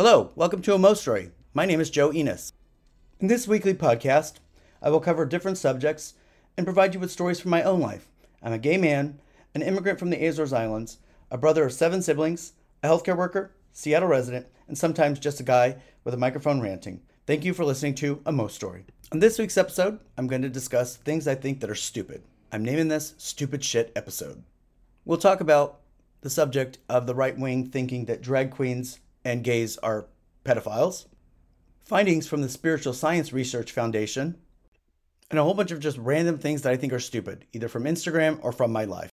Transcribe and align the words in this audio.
Hello, 0.00 0.30
welcome 0.36 0.62
to 0.62 0.74
a 0.74 0.78
Mo 0.78 0.94
Story. 0.94 1.32
My 1.52 1.66
name 1.66 1.80
is 1.80 1.90
Joe 1.90 2.12
Enos. 2.12 2.52
In 3.18 3.26
this 3.26 3.48
weekly 3.48 3.74
podcast, 3.74 4.34
I 4.80 4.90
will 4.90 5.00
cover 5.00 5.26
different 5.26 5.58
subjects 5.58 6.14
and 6.56 6.64
provide 6.64 6.94
you 6.94 7.00
with 7.00 7.10
stories 7.10 7.40
from 7.40 7.50
my 7.50 7.64
own 7.64 7.80
life. 7.80 8.06
I'm 8.40 8.52
a 8.52 8.58
gay 8.58 8.76
man, 8.76 9.18
an 9.56 9.62
immigrant 9.62 9.98
from 9.98 10.10
the 10.10 10.24
Azores 10.24 10.52
Islands, 10.52 10.98
a 11.32 11.36
brother 11.36 11.64
of 11.64 11.72
seven 11.72 12.00
siblings, 12.00 12.52
a 12.80 12.88
healthcare 12.88 13.16
worker, 13.16 13.50
Seattle 13.72 14.08
resident, 14.08 14.46
and 14.68 14.78
sometimes 14.78 15.18
just 15.18 15.40
a 15.40 15.42
guy 15.42 15.78
with 16.04 16.14
a 16.14 16.16
microphone 16.16 16.60
ranting. 16.60 17.00
Thank 17.26 17.44
you 17.44 17.52
for 17.52 17.64
listening 17.64 17.96
to 17.96 18.22
a 18.24 18.30
Mo 18.30 18.46
Story. 18.46 18.84
On 19.10 19.18
this 19.18 19.36
week's 19.36 19.58
episode, 19.58 19.98
I'm 20.16 20.28
going 20.28 20.42
to 20.42 20.48
discuss 20.48 20.94
things 20.94 21.26
I 21.26 21.34
think 21.34 21.58
that 21.58 21.70
are 21.70 21.74
stupid. 21.74 22.22
I'm 22.52 22.64
naming 22.64 22.86
this 22.86 23.14
Stupid 23.18 23.64
Shit 23.64 23.90
episode. 23.96 24.44
We'll 25.04 25.18
talk 25.18 25.40
about 25.40 25.80
the 26.20 26.30
subject 26.30 26.78
of 26.88 27.08
the 27.08 27.16
right 27.16 27.36
wing 27.36 27.66
thinking 27.66 28.04
that 28.04 28.22
drag 28.22 28.52
queens 28.52 29.00
and 29.28 29.44
gays 29.44 29.76
are 29.78 30.06
pedophiles, 30.42 31.04
findings 31.84 32.26
from 32.26 32.40
the 32.40 32.48
Spiritual 32.48 32.94
Science 32.94 33.30
Research 33.30 33.72
Foundation, 33.72 34.38
and 35.30 35.38
a 35.38 35.42
whole 35.42 35.52
bunch 35.52 35.70
of 35.70 35.80
just 35.80 35.98
random 35.98 36.38
things 36.38 36.62
that 36.62 36.72
I 36.72 36.76
think 36.76 36.94
are 36.94 36.98
stupid, 36.98 37.44
either 37.52 37.68
from 37.68 37.84
Instagram 37.84 38.38
or 38.42 38.52
from 38.52 38.72
my 38.72 38.84
life. 38.84 39.10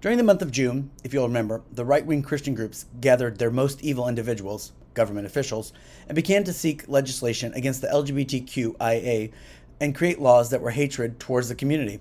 During 0.00 0.16
the 0.16 0.24
month 0.24 0.40
of 0.40 0.50
June, 0.50 0.90
if 1.04 1.12
you'll 1.12 1.28
remember, 1.28 1.60
the 1.70 1.84
right 1.84 2.04
wing 2.04 2.22
Christian 2.22 2.54
groups 2.54 2.86
gathered 3.02 3.38
their 3.38 3.50
most 3.50 3.82
evil 3.82 4.08
individuals, 4.08 4.72
government 4.94 5.26
officials, 5.26 5.74
and 6.08 6.16
began 6.16 6.44
to 6.44 6.52
seek 6.54 6.88
legislation 6.88 7.52
against 7.52 7.82
the 7.82 7.88
LGBTQIA 7.88 9.32
and 9.80 9.94
create 9.94 10.18
laws 10.18 10.48
that 10.48 10.62
were 10.62 10.70
hatred 10.70 11.20
towards 11.20 11.50
the 11.50 11.54
community. 11.54 12.00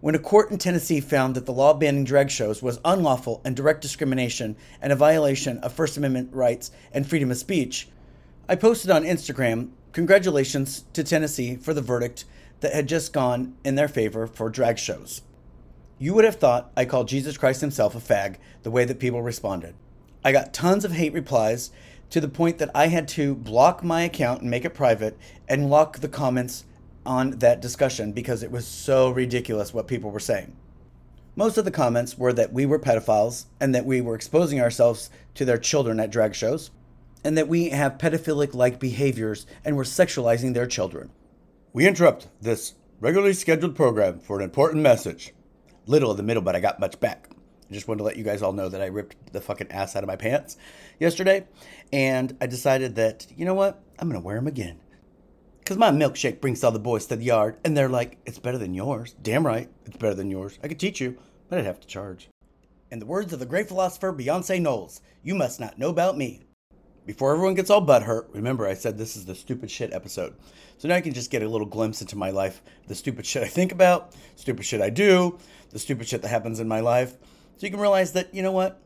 When 0.00 0.14
a 0.14 0.18
court 0.18 0.50
in 0.50 0.56
Tennessee 0.56 1.00
found 1.00 1.34
that 1.34 1.44
the 1.44 1.52
law 1.52 1.74
banning 1.74 2.04
drag 2.04 2.30
shows 2.30 2.62
was 2.62 2.80
unlawful 2.86 3.42
and 3.44 3.54
direct 3.54 3.82
discrimination 3.82 4.56
and 4.80 4.94
a 4.94 4.96
violation 4.96 5.58
of 5.58 5.74
First 5.74 5.98
Amendment 5.98 6.32
rights 6.32 6.70
and 6.90 7.06
freedom 7.06 7.30
of 7.30 7.36
speech, 7.36 7.86
I 8.48 8.56
posted 8.56 8.90
on 8.90 9.04
Instagram 9.04 9.72
congratulations 9.92 10.84
to 10.94 11.04
Tennessee 11.04 11.56
for 11.56 11.74
the 11.74 11.82
verdict 11.82 12.24
that 12.60 12.72
had 12.72 12.88
just 12.88 13.12
gone 13.12 13.56
in 13.62 13.74
their 13.74 13.88
favor 13.88 14.26
for 14.26 14.48
drag 14.48 14.78
shows. 14.78 15.20
You 15.98 16.14
would 16.14 16.24
have 16.24 16.36
thought 16.36 16.72
I 16.74 16.86
called 16.86 17.08
Jesus 17.08 17.36
Christ 17.36 17.60
himself 17.60 17.94
a 17.94 17.98
fag 17.98 18.36
the 18.62 18.70
way 18.70 18.86
that 18.86 19.00
people 19.00 19.20
responded. 19.20 19.74
I 20.24 20.32
got 20.32 20.54
tons 20.54 20.86
of 20.86 20.92
hate 20.92 21.12
replies 21.12 21.72
to 22.08 22.22
the 22.22 22.28
point 22.28 22.56
that 22.56 22.70
I 22.74 22.86
had 22.86 23.06
to 23.08 23.34
block 23.34 23.84
my 23.84 24.00
account 24.02 24.40
and 24.40 24.50
make 24.50 24.64
it 24.64 24.70
private 24.70 25.18
and 25.46 25.68
lock 25.68 25.98
the 25.98 26.08
comments 26.08 26.64
on 27.04 27.30
that 27.38 27.60
discussion 27.60 28.12
because 28.12 28.42
it 28.42 28.50
was 28.50 28.66
so 28.66 29.10
ridiculous 29.10 29.72
what 29.72 29.88
people 29.88 30.10
were 30.10 30.20
saying. 30.20 30.56
Most 31.36 31.56
of 31.56 31.64
the 31.64 31.70
comments 31.70 32.18
were 32.18 32.32
that 32.32 32.52
we 32.52 32.66
were 32.66 32.78
pedophiles 32.78 33.46
and 33.60 33.74
that 33.74 33.86
we 33.86 34.00
were 34.00 34.14
exposing 34.14 34.60
ourselves 34.60 35.10
to 35.34 35.44
their 35.44 35.58
children 35.58 36.00
at 36.00 36.10
drag 36.10 36.34
shows 36.34 36.70
and 37.24 37.36
that 37.36 37.48
we 37.48 37.70
have 37.70 37.98
pedophilic 37.98 38.54
like 38.54 38.78
behaviors 38.78 39.46
and 39.64 39.76
were 39.76 39.84
sexualizing 39.84 40.54
their 40.54 40.66
children. 40.66 41.10
We 41.72 41.86
interrupt 41.86 42.28
this 42.40 42.74
regularly 42.98 43.32
scheduled 43.32 43.76
program 43.76 44.18
for 44.18 44.38
an 44.38 44.44
important 44.44 44.82
message. 44.82 45.32
Little 45.86 46.10
in 46.10 46.16
the 46.16 46.22
middle, 46.22 46.42
but 46.42 46.56
I 46.56 46.60
got 46.60 46.80
much 46.80 46.98
back. 47.00 47.28
I 47.70 47.72
just 47.72 47.86
wanted 47.86 47.98
to 47.98 48.04
let 48.04 48.16
you 48.16 48.24
guys 48.24 48.42
all 48.42 48.52
know 48.52 48.68
that 48.68 48.82
I 48.82 48.86
ripped 48.86 49.32
the 49.32 49.40
fucking 49.40 49.70
ass 49.70 49.94
out 49.94 50.02
of 50.02 50.08
my 50.08 50.16
pants 50.16 50.56
yesterday, 50.98 51.46
and 51.92 52.36
I 52.40 52.46
decided 52.46 52.96
that, 52.96 53.26
you 53.36 53.44
know 53.44 53.54
what? 53.54 53.80
I'm 53.98 54.08
gonna 54.08 54.20
wear 54.20 54.36
them 54.36 54.48
again. 54.48 54.80
Because 55.70 55.78
my 55.78 55.92
milkshake 55.92 56.40
brings 56.40 56.64
all 56.64 56.72
the 56.72 56.80
boys 56.80 57.06
to 57.06 57.14
the 57.14 57.22
yard, 57.22 57.56
and 57.64 57.76
they're 57.76 57.88
like, 57.88 58.18
it's 58.26 58.40
better 58.40 58.58
than 58.58 58.74
yours. 58.74 59.14
Damn 59.22 59.46
right, 59.46 59.70
it's 59.86 59.96
better 59.96 60.16
than 60.16 60.28
yours. 60.28 60.58
I 60.64 60.66
could 60.66 60.80
teach 60.80 61.00
you, 61.00 61.16
but 61.48 61.60
I'd 61.60 61.64
have 61.64 61.78
to 61.78 61.86
charge. 61.86 62.28
In 62.90 62.98
the 62.98 63.06
words 63.06 63.32
of 63.32 63.38
the 63.38 63.46
great 63.46 63.68
philosopher 63.68 64.12
Beyonce 64.12 64.60
Knowles, 64.60 65.00
you 65.22 65.36
must 65.36 65.60
not 65.60 65.78
know 65.78 65.88
about 65.88 66.18
me. 66.18 66.42
Before 67.06 67.32
everyone 67.32 67.54
gets 67.54 67.70
all 67.70 67.86
butthurt, 67.86 68.34
remember 68.34 68.66
I 68.66 68.74
said 68.74 68.98
this 68.98 69.14
is 69.14 69.26
the 69.26 69.34
stupid 69.36 69.70
shit 69.70 69.92
episode. 69.92 70.34
So 70.78 70.88
now 70.88 70.96
you 70.96 71.02
can 71.02 71.14
just 71.14 71.30
get 71.30 71.44
a 71.44 71.48
little 71.48 71.68
glimpse 71.68 72.00
into 72.00 72.18
my 72.18 72.30
life, 72.30 72.62
the 72.88 72.96
stupid 72.96 73.24
shit 73.24 73.44
I 73.44 73.46
think 73.46 73.70
about, 73.70 74.16
stupid 74.34 74.64
shit 74.64 74.80
I 74.80 74.90
do, 74.90 75.38
the 75.70 75.78
stupid 75.78 76.08
shit 76.08 76.22
that 76.22 76.28
happens 76.30 76.58
in 76.58 76.66
my 76.66 76.80
life. 76.80 77.12
So 77.58 77.66
you 77.66 77.70
can 77.70 77.78
realize 77.78 78.10
that, 78.14 78.34
you 78.34 78.42
know 78.42 78.50
what? 78.50 78.82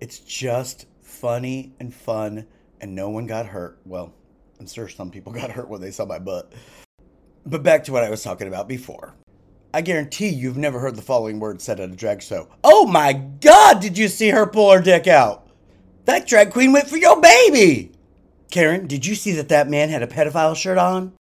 It's 0.00 0.20
just 0.20 0.86
funny 1.02 1.74
and 1.80 1.92
fun, 1.92 2.46
and 2.80 2.94
no 2.94 3.10
one 3.10 3.26
got 3.26 3.46
hurt. 3.46 3.80
Well, 3.84 4.14
I'm 4.60 4.66
sure 4.66 4.88
some 4.88 5.10
people 5.10 5.32
got 5.40 5.50
hurt 5.50 5.68
when 5.68 5.80
they 5.80 5.90
saw 5.90 6.04
my 6.04 6.18
butt. 6.18 6.52
But 7.46 7.62
back 7.62 7.84
to 7.84 7.92
what 7.92 8.04
I 8.04 8.10
was 8.10 8.22
talking 8.22 8.46
about 8.46 8.68
before. 8.68 9.14
I 9.72 9.80
guarantee 9.80 10.28
you've 10.28 10.58
never 10.58 10.80
heard 10.80 10.96
the 10.96 11.02
following 11.02 11.40
words 11.40 11.64
said 11.64 11.80
at 11.80 11.90
a 11.90 11.96
drag 11.96 12.22
show. 12.22 12.48
Oh 12.62 12.86
my 12.86 13.12
god, 13.12 13.80
did 13.80 13.96
you 13.96 14.08
see 14.08 14.30
her 14.30 14.46
pull 14.46 14.72
her 14.72 14.82
dick 14.82 15.06
out? 15.06 15.48
That 16.04 16.26
drag 16.26 16.50
queen 16.50 16.72
went 16.72 16.88
for 16.88 16.96
your 16.96 17.20
baby! 17.20 17.92
Karen, 18.50 18.88
did 18.88 19.06
you 19.06 19.14
see 19.14 19.32
that 19.32 19.48
that 19.48 19.68
man 19.68 19.88
had 19.88 20.02
a 20.02 20.08
pedophile 20.08 20.56
shirt 20.56 20.76
on? 20.76 21.12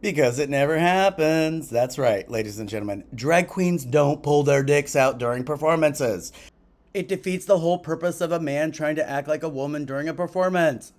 Because 0.00 0.38
it 0.38 0.48
never 0.48 0.78
happens. 0.78 1.68
That's 1.68 1.98
right, 1.98 2.30
ladies 2.30 2.60
and 2.60 2.68
gentlemen. 2.68 3.02
Drag 3.12 3.48
queens 3.48 3.84
don't 3.84 4.22
pull 4.22 4.44
their 4.44 4.62
dicks 4.62 4.94
out 4.94 5.18
during 5.18 5.42
performances. 5.42 6.32
It 6.94 7.08
defeats 7.08 7.44
the 7.44 7.58
whole 7.58 7.78
purpose 7.78 8.20
of 8.20 8.30
a 8.30 8.38
man 8.38 8.70
trying 8.70 8.94
to 8.96 9.08
act 9.08 9.26
like 9.26 9.42
a 9.42 9.48
woman 9.48 9.84
during 9.84 10.08
a 10.08 10.14
performance 10.14 10.92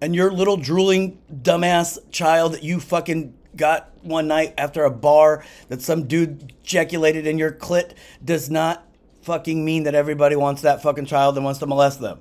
and 0.00 0.14
your 0.14 0.30
little 0.30 0.56
drooling 0.56 1.18
dumbass 1.32 1.98
child 2.10 2.52
that 2.52 2.62
you 2.62 2.80
fucking 2.80 3.34
got 3.56 3.90
one 4.02 4.28
night 4.28 4.54
after 4.56 4.84
a 4.84 4.90
bar 4.90 5.44
that 5.68 5.82
some 5.82 6.06
dude 6.06 6.52
ejaculated 6.62 7.26
in 7.26 7.38
your 7.38 7.50
clit 7.50 7.94
does 8.24 8.48
not 8.48 8.86
fucking 9.22 9.64
mean 9.64 9.82
that 9.82 9.94
everybody 9.94 10.36
wants 10.36 10.62
that 10.62 10.82
fucking 10.82 11.06
child 11.06 11.36
and 11.36 11.44
wants 11.44 11.60
to 11.60 11.66
molest 11.66 12.00
them. 12.00 12.20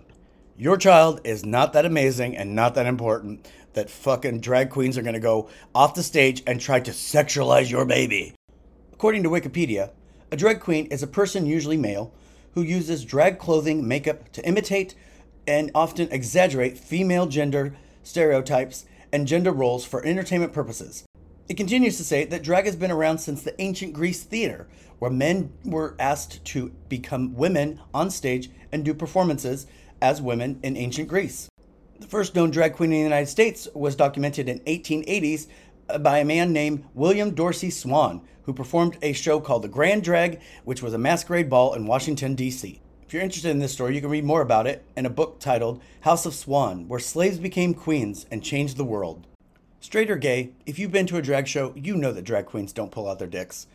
Your 0.57 0.77
child 0.77 1.21
is 1.23 1.45
not 1.45 1.73
that 1.73 1.85
amazing 1.85 2.35
and 2.35 2.55
not 2.55 2.73
that 2.75 2.87
important 2.87 3.47
that 3.73 3.91
fucking 3.91 4.39
drag 4.39 4.71
queens 4.71 4.97
are 4.97 5.03
gonna 5.03 5.19
go 5.19 5.49
off 5.75 5.93
the 5.93 6.01
stage 6.01 6.41
and 6.47 6.59
try 6.59 6.79
to 6.79 6.91
sexualize 6.91 7.69
your 7.69 7.85
baby. 7.85 8.33
According 8.91 9.21
to 9.23 9.29
Wikipedia, 9.29 9.91
a 10.31 10.35
drag 10.35 10.59
queen 10.59 10.87
is 10.87 11.03
a 11.03 11.07
person, 11.07 11.45
usually 11.45 11.77
male, 11.77 12.11
who 12.55 12.63
uses 12.63 13.05
drag 13.05 13.37
clothing, 13.37 13.87
makeup 13.87 14.31
to 14.31 14.45
imitate 14.47 14.95
and 15.47 15.71
often 15.73 16.09
exaggerate 16.11 16.77
female 16.77 17.25
gender 17.25 17.75
stereotypes 18.03 18.85
and 19.11 19.27
gender 19.27 19.51
roles 19.51 19.85
for 19.85 20.05
entertainment 20.05 20.53
purposes. 20.53 21.05
It 21.49 21.55
continues 21.55 21.95
to 21.97 22.03
say 22.03 22.25
that 22.25 22.43
drag 22.43 22.65
has 22.65 22.75
been 22.75 22.91
around 22.91 23.19
since 23.19 23.41
the 23.41 23.59
ancient 23.61 23.93
Greece 23.93 24.23
theater, 24.23 24.67
where 24.99 25.09
men 25.09 25.53
were 25.63 25.95
asked 25.97 26.43
to 26.45 26.73
become 26.89 27.35
women 27.35 27.79
on 27.93 28.09
stage 28.09 28.49
and 28.71 28.83
do 28.83 28.93
performances 28.93 29.65
as 30.01 30.21
women 30.21 30.59
in 30.61 30.75
ancient 30.75 31.07
Greece. 31.07 31.47
The 31.99 32.07
first 32.07 32.35
known 32.35 32.51
drag 32.51 32.73
queen 32.73 32.91
in 32.91 32.97
the 32.97 33.03
United 33.03 33.27
States 33.27 33.67
was 33.73 33.95
documented 33.95 34.49
in 34.49 34.59
1880s 34.59 35.47
by 36.01 36.19
a 36.19 36.25
man 36.25 36.51
named 36.51 36.83
William 36.93 37.33
Dorsey 37.33 37.69
Swann, 37.69 38.21
who 38.43 38.53
performed 38.53 38.97
a 39.01 39.13
show 39.13 39.39
called 39.39 39.63
The 39.63 39.69
Grand 39.69 40.03
Drag, 40.03 40.41
which 40.63 40.83
was 40.83 40.93
a 40.93 40.97
masquerade 40.97 41.49
ball 41.49 41.73
in 41.73 41.87
Washington, 41.87 42.35
D.C. 42.35 42.81
If 43.07 43.13
you're 43.13 43.23
interested 43.23 43.51
in 43.51 43.59
this 43.59 43.71
story, 43.71 43.95
you 43.95 44.01
can 44.01 44.09
read 44.09 44.25
more 44.25 44.41
about 44.41 44.67
it 44.67 44.83
in 44.97 45.05
a 45.05 45.09
book 45.09 45.39
titled 45.39 45.81
House 46.01 46.25
of 46.25 46.35
Swann, 46.35 46.89
where 46.89 46.99
slaves 46.99 47.37
became 47.37 47.73
queens 47.73 48.25
and 48.29 48.43
changed 48.43 48.75
the 48.75 48.83
world. 48.83 49.25
Straight 49.79 50.11
or 50.11 50.17
gay, 50.17 50.51
if 50.65 50.77
you've 50.77 50.91
been 50.91 51.07
to 51.07 51.15
a 51.15 51.21
drag 51.21 51.47
show, 51.47 51.71
you 51.73 51.95
know 51.95 52.11
that 52.11 52.25
drag 52.25 52.47
queens 52.47 52.73
don't 52.73 52.91
pull 52.91 53.07
out 53.07 53.17
their 53.17 53.25
dicks. 53.29 53.67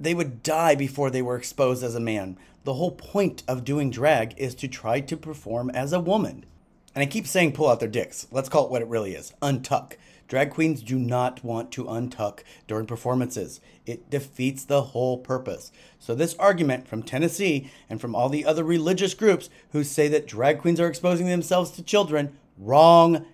They 0.00 0.14
would 0.14 0.42
die 0.42 0.74
before 0.74 1.10
they 1.10 1.20
were 1.20 1.36
exposed 1.36 1.84
as 1.84 1.94
a 1.94 2.00
man. 2.00 2.38
The 2.64 2.72
whole 2.72 2.92
point 2.92 3.42
of 3.46 3.62
doing 3.62 3.90
drag 3.90 4.32
is 4.38 4.54
to 4.54 4.68
try 4.68 5.00
to 5.00 5.18
perform 5.18 5.68
as 5.68 5.92
a 5.92 6.00
woman. 6.00 6.46
And 6.94 7.02
I 7.02 7.06
keep 7.06 7.26
saying 7.26 7.52
pull 7.52 7.68
out 7.68 7.80
their 7.80 7.90
dicks. 7.90 8.26
Let's 8.30 8.48
call 8.48 8.64
it 8.64 8.70
what 8.70 8.80
it 8.80 8.88
really 8.88 9.12
is 9.12 9.34
untuck. 9.42 9.98
Drag 10.28 10.50
queens 10.50 10.82
do 10.82 10.98
not 10.98 11.42
want 11.42 11.72
to 11.72 11.84
untuck 11.84 12.40
during 12.66 12.86
performances. 12.86 13.60
It 13.86 14.10
defeats 14.10 14.62
the 14.64 14.82
whole 14.82 15.16
purpose. 15.16 15.72
So, 15.98 16.14
this 16.14 16.34
argument 16.34 16.86
from 16.86 17.02
Tennessee 17.02 17.70
and 17.88 17.98
from 17.98 18.14
all 18.14 18.28
the 18.28 18.44
other 18.44 18.62
religious 18.62 19.14
groups 19.14 19.48
who 19.72 19.82
say 19.82 20.06
that 20.08 20.26
drag 20.26 20.58
queens 20.60 20.80
are 20.80 20.86
exposing 20.86 21.28
themselves 21.28 21.70
to 21.72 21.82
children, 21.82 22.36
wrong. 22.58 23.24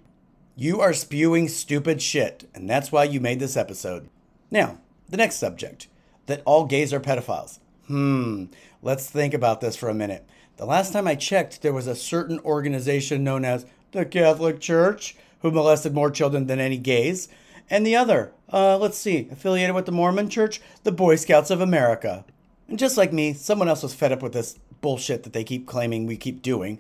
You 0.55 0.81
are 0.81 0.93
spewing 0.93 1.49
stupid 1.49 2.01
shit, 2.01 2.49
and 2.55 2.71
that's 2.71 2.93
why 2.93 3.05
you 3.05 3.21
made 3.21 3.41
this 3.41 3.57
episode. 3.57 4.09
Now, 4.53 4.79
the 5.09 5.17
next 5.17 5.37
subject 5.37 5.89
that 6.27 6.43
all 6.45 6.65
gays 6.65 6.93
are 6.93 7.01
pedophiles. 7.01 7.59
Hmm, 7.89 8.45
let's 8.83 9.11
think 9.11 9.35
about 9.35 9.61
this 9.61 9.75
for 9.75 9.89
a 9.89 9.95
minute. 9.95 10.25
The 10.57 10.65
last 10.65 10.93
time 10.93 11.09
I 11.09 11.17
checked, 11.17 11.63
there 11.63 11.73
was 11.73 11.89
a 11.89 11.97
certain 11.97 12.39
organization 12.41 13.25
known 13.25 13.45
as 13.45 13.67
the 13.91 14.05
Catholic 14.05 14.61
Church 14.61 15.17
who 15.45 15.51
molested 15.51 15.93
more 15.93 16.11
children 16.11 16.47
than 16.47 16.59
any 16.59 16.79
gays. 16.79 17.29
And 17.69 17.87
the 17.87 17.95
other, 17.95 18.33
uh, 18.51 18.79
let's 18.79 18.97
see, 18.97 19.29
affiliated 19.31 19.75
with 19.75 19.85
the 19.85 19.93
Mormon 19.93 20.31
Church, 20.31 20.59
the 20.85 20.91
Boy 20.91 21.17
Scouts 21.17 21.51
of 21.51 21.61
America. 21.61 22.25
And 22.67 22.79
just 22.79 22.97
like 22.97 23.13
me, 23.13 23.35
someone 23.35 23.69
else 23.69 23.83
was 23.83 23.93
fed 23.93 24.11
up 24.11 24.23
with 24.23 24.33
this 24.33 24.59
bullshit 24.81 25.23
that 25.23 25.35
they 25.35 25.45
keep 25.45 25.67
claiming 25.67 26.07
we 26.07 26.17
keep 26.17 26.41
doing. 26.41 26.79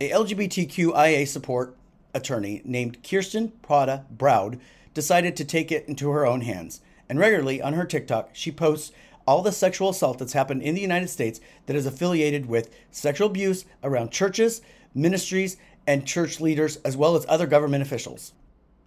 A 0.00 0.10
LGBTQIA 0.10 1.28
support 1.28 1.76
attorney 2.12 2.60
named 2.64 3.08
Kristen 3.08 3.52
Prata 3.62 4.04
Browde 4.10 4.58
decided 4.94 5.36
to 5.36 5.44
take 5.44 5.70
it 5.70 5.86
into 5.86 6.10
her 6.10 6.26
own 6.26 6.40
hands. 6.40 6.80
And 7.08 7.20
regularly 7.20 7.62
on 7.62 7.74
her 7.74 7.84
TikTok, 7.84 8.30
she 8.32 8.50
posts 8.50 8.90
all 9.28 9.42
the 9.42 9.52
sexual 9.52 9.90
assault 9.90 10.18
that's 10.18 10.32
happened 10.32 10.62
in 10.62 10.74
the 10.74 10.80
United 10.80 11.08
States 11.08 11.40
that 11.66 11.76
is 11.76 11.86
affiliated 11.86 12.46
with 12.46 12.74
sexual 12.90 13.28
abuse 13.28 13.64
around 13.84 14.10
churches, 14.10 14.60
ministries, 14.92 15.56
and 15.86 16.06
church 16.06 16.40
leaders, 16.40 16.76
as 16.84 16.96
well 16.96 17.16
as 17.16 17.26
other 17.28 17.46
government 17.46 17.82
officials. 17.82 18.32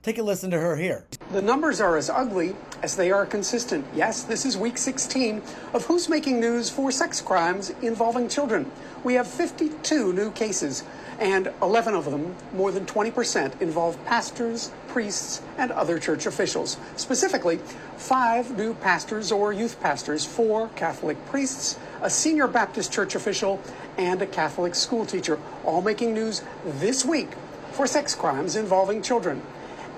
Take 0.05 0.19
a 0.19 0.23
listen 0.23 0.51
to 0.51 0.59
her 0.59 0.75
here. 0.75 1.05
The 1.31 1.41
numbers 1.41 1.81
are 1.81 1.97
as 1.97 2.11
ugly 2.11 2.55
as 2.83 2.95
they 2.95 3.09
are 3.09 3.25
consistent. 3.25 3.87
Yes, 3.95 4.21
this 4.21 4.45
is 4.45 4.55
week 4.55 4.77
16 4.77 5.41
of 5.73 5.83
Who's 5.85 6.07
Making 6.07 6.39
News 6.39 6.69
for 6.69 6.91
Sex 6.91 7.21
Crimes 7.21 7.71
Involving 7.81 8.29
Children. 8.29 8.71
We 9.03 9.15
have 9.15 9.25
52 9.25 10.13
new 10.13 10.29
cases, 10.29 10.83
and 11.19 11.51
11 11.63 11.95
of 11.95 12.05
them, 12.05 12.35
more 12.53 12.71
than 12.71 12.85
20%, 12.85 13.59
involve 13.61 14.03
pastors, 14.05 14.71
priests, 14.89 15.41
and 15.57 15.71
other 15.71 15.97
church 15.97 16.27
officials. 16.27 16.77
Specifically, 16.97 17.57
five 17.97 18.55
new 18.55 18.75
pastors 18.75 19.31
or 19.31 19.53
youth 19.53 19.81
pastors, 19.81 20.23
four 20.23 20.69
Catholic 20.75 21.17
priests, 21.25 21.79
a 22.05 22.09
senior 22.09 22.45
Baptist 22.45 22.93
church 22.93 23.15
official, 23.15 23.59
and 23.97 24.21
a 24.21 24.27
Catholic 24.27 24.75
school 24.75 25.07
teacher, 25.07 25.39
all 25.63 25.81
making 25.81 26.13
news 26.13 26.43
this 26.63 27.03
week 27.03 27.29
for 27.71 27.87
sex 27.87 28.13
crimes 28.13 28.55
involving 28.55 29.01
children. 29.01 29.41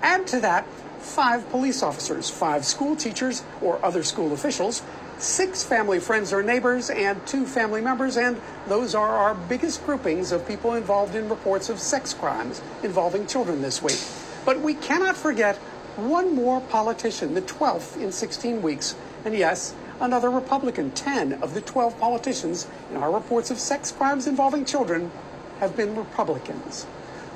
Add 0.01 0.25
to 0.27 0.39
that 0.39 0.65
five 0.99 1.49
police 1.49 1.83
officers, 1.83 2.29
five 2.29 2.63
school 2.63 2.95
teachers 2.95 3.43
or 3.61 3.83
other 3.83 4.03
school 4.03 4.31
officials, 4.31 4.83
six 5.17 5.65
family 5.65 5.99
friends 5.99 6.31
or 6.31 6.41
neighbors, 6.41 6.89
and 6.89 7.27
two 7.27 7.45
family 7.45 7.81
members, 7.81 8.15
and 8.15 8.39
those 8.67 8.95
are 8.95 9.17
our 9.17 9.35
biggest 9.35 9.85
groupings 9.85 10.31
of 10.31 10.47
people 10.47 10.75
involved 10.75 11.13
in 11.13 11.27
reports 11.27 11.67
of 11.67 11.77
sex 11.77 12.13
crimes 12.13 12.61
involving 12.83 13.27
children 13.27 13.61
this 13.61 13.81
week. 13.83 14.01
But 14.45 14.61
we 14.61 14.75
cannot 14.75 15.17
forget 15.17 15.57
one 15.97 16.33
more 16.33 16.61
politician, 16.61 17.33
the 17.33 17.41
12th 17.41 18.01
in 18.01 18.13
16 18.13 18.61
weeks, 18.61 18.95
and 19.25 19.35
yes, 19.35 19.73
another 19.99 20.29
Republican. 20.29 20.91
10 20.91 21.33
of 21.41 21.53
the 21.53 21.61
12 21.61 21.99
politicians 21.99 22.67
in 22.91 22.97
our 22.97 23.11
reports 23.11 23.51
of 23.51 23.59
sex 23.59 23.91
crimes 23.91 24.27
involving 24.27 24.65
children 24.65 25.11
have 25.59 25.75
been 25.75 25.95
Republicans. 25.95 26.85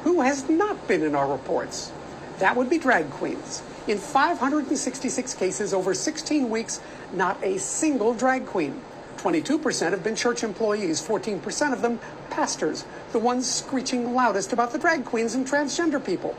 Who 0.03 0.21
has 0.21 0.49
not 0.49 0.87
been 0.87 1.03
in 1.03 1.15
our 1.15 1.31
reports? 1.31 1.91
That 2.39 2.55
would 2.55 2.69
be 2.69 2.79
drag 2.79 3.09
queens. 3.11 3.61
In 3.87 3.97
566 3.97 5.33
cases 5.35 5.73
over 5.73 5.93
16 5.93 6.49
weeks, 6.49 6.79
not 7.13 7.43
a 7.43 7.57
single 7.57 8.13
drag 8.13 8.45
queen. 8.45 8.81
22% 9.17 9.91
have 9.91 10.03
been 10.03 10.15
church 10.15 10.43
employees, 10.43 11.01
14% 11.01 11.73
of 11.73 11.81
them 11.81 11.99
pastors, 12.31 12.85
the 13.11 13.19
ones 13.19 13.47
screeching 13.47 14.13
loudest 14.15 14.51
about 14.53 14.71
the 14.71 14.79
drag 14.79 15.05
queens 15.05 15.35
and 15.35 15.45
transgender 15.45 16.03
people. 16.03 16.35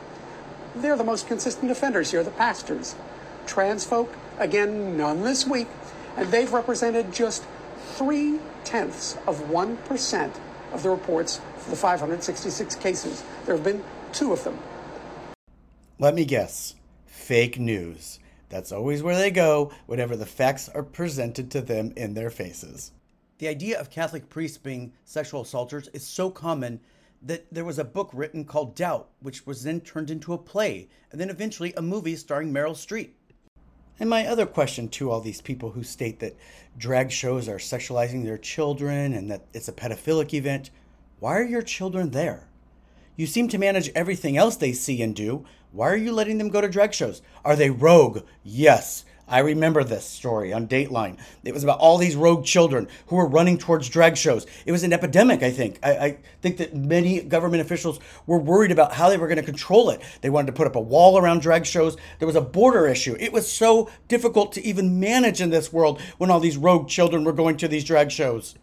They're 0.75 0.97
the 0.97 1.03
most 1.03 1.27
consistent 1.27 1.71
offenders 1.71 2.11
here, 2.11 2.23
the 2.23 2.31
pastors. 2.31 2.95
Trans 3.45 3.85
folk, 3.85 4.13
again, 4.39 4.97
none 4.97 5.23
this 5.23 5.47
week, 5.47 5.67
and 6.17 6.29
they've 6.31 6.51
represented 6.51 7.13
just 7.13 7.43
three 7.95 8.39
tenths 8.63 9.17
of 9.27 9.39
1% 9.49 10.39
of 10.71 10.83
the 10.83 10.89
reports 10.89 11.39
for 11.57 11.69
the 11.69 11.75
566 11.75 12.75
cases. 12.75 13.23
There 13.45 13.55
have 13.55 13.63
been 13.63 13.83
two 14.11 14.33
of 14.33 14.43
them. 14.43 14.57
Let 15.99 16.15
me 16.15 16.25
guess 16.25 16.75
fake 17.05 17.59
news. 17.59 18.19
That's 18.49 18.71
always 18.71 19.01
where 19.01 19.15
they 19.15 19.31
go 19.31 19.71
whenever 19.85 20.15
the 20.15 20.25
facts 20.25 20.69
are 20.69 20.83
presented 20.83 21.49
to 21.51 21.61
them 21.61 21.93
in 21.95 22.13
their 22.13 22.29
faces. 22.29 22.91
The 23.39 23.47
idea 23.47 23.79
of 23.79 23.89
Catholic 23.89 24.29
priests 24.29 24.57
being 24.57 24.93
sexual 25.05 25.41
assaulters 25.41 25.89
is 25.93 26.05
so 26.05 26.29
common 26.29 26.79
that 27.21 27.45
there 27.51 27.65
was 27.65 27.79
a 27.79 27.83
book 27.83 28.09
written 28.13 28.45
called 28.45 28.75
Doubt, 28.75 29.09
which 29.21 29.45
was 29.45 29.63
then 29.63 29.81
turned 29.81 30.11
into 30.11 30.33
a 30.33 30.37
play, 30.37 30.89
and 31.11 31.19
then 31.19 31.29
eventually 31.29 31.73
a 31.75 31.81
movie 31.81 32.15
starring 32.15 32.53
Meryl 32.53 32.75
Streep. 32.75 33.11
And 33.99 34.09
my 34.09 34.25
other 34.25 34.45
question 34.45 34.89
to 34.89 35.11
all 35.11 35.21
these 35.21 35.41
people 35.41 35.71
who 35.71 35.83
state 35.83 36.19
that 36.19 36.35
drag 36.77 37.11
shows 37.11 37.47
are 37.47 37.57
sexualizing 37.57 38.23
their 38.23 38.37
children 38.37 39.13
and 39.13 39.29
that 39.29 39.45
it's 39.53 39.67
a 39.67 39.73
pedophilic 39.73 40.33
event 40.33 40.71
why 41.23 41.37
are 41.37 41.45
your 41.45 41.61
children 41.61 42.09
there? 42.09 42.49
You 43.15 43.27
seem 43.27 43.47
to 43.47 43.57
manage 43.57 43.89
everything 43.95 44.35
else 44.35 44.57
they 44.57 44.73
see 44.73 45.01
and 45.01 45.15
do. 45.15 45.45
Why 45.71 45.87
are 45.87 45.95
you 45.95 46.11
letting 46.11 46.37
them 46.37 46.49
go 46.49 46.59
to 46.59 46.67
drag 46.67 46.93
shows? 46.93 47.21
Are 47.45 47.55
they 47.55 47.69
rogue? 47.69 48.25
Yes. 48.43 49.05
I 49.33 49.39
remember 49.39 49.83
this 49.83 50.05
story 50.05 50.53
on 50.53 50.67
Dateline. 50.67 51.17
It 51.43 51.55
was 51.55 51.63
about 51.63 51.79
all 51.79 51.97
these 51.97 52.15
rogue 52.15 52.45
children 52.45 52.87
who 53.07 53.15
were 53.15 53.25
running 53.25 53.57
towards 53.57 53.89
drag 53.89 54.15
shows. 54.15 54.45
It 54.67 54.71
was 54.71 54.83
an 54.83 54.93
epidemic, 54.93 55.41
I 55.41 55.49
think. 55.49 55.79
I, 55.81 55.91
I 55.91 56.17
think 56.43 56.57
that 56.57 56.75
many 56.75 57.19
government 57.19 57.61
officials 57.61 57.99
were 58.27 58.37
worried 58.37 58.69
about 58.69 58.93
how 58.93 59.09
they 59.09 59.17
were 59.17 59.25
going 59.27 59.39
to 59.39 59.43
control 59.43 59.89
it. 59.89 60.03
They 60.21 60.29
wanted 60.29 60.45
to 60.45 60.53
put 60.53 60.67
up 60.67 60.75
a 60.75 60.79
wall 60.79 61.17
around 61.17 61.41
drag 61.41 61.65
shows. 61.65 61.97
There 62.19 62.27
was 62.27 62.35
a 62.35 62.41
border 62.41 62.87
issue. 62.87 63.17
It 63.19 63.33
was 63.33 63.51
so 63.51 63.89
difficult 64.07 64.51
to 64.51 64.63
even 64.63 64.99
manage 64.99 65.41
in 65.41 65.49
this 65.49 65.73
world 65.73 65.99
when 66.19 66.29
all 66.29 66.39
these 66.39 66.55
rogue 66.55 66.87
children 66.87 67.23
were 67.23 67.33
going 67.33 67.57
to 67.57 67.67
these 67.67 67.83
drag 67.83 68.11
shows. 68.11 68.53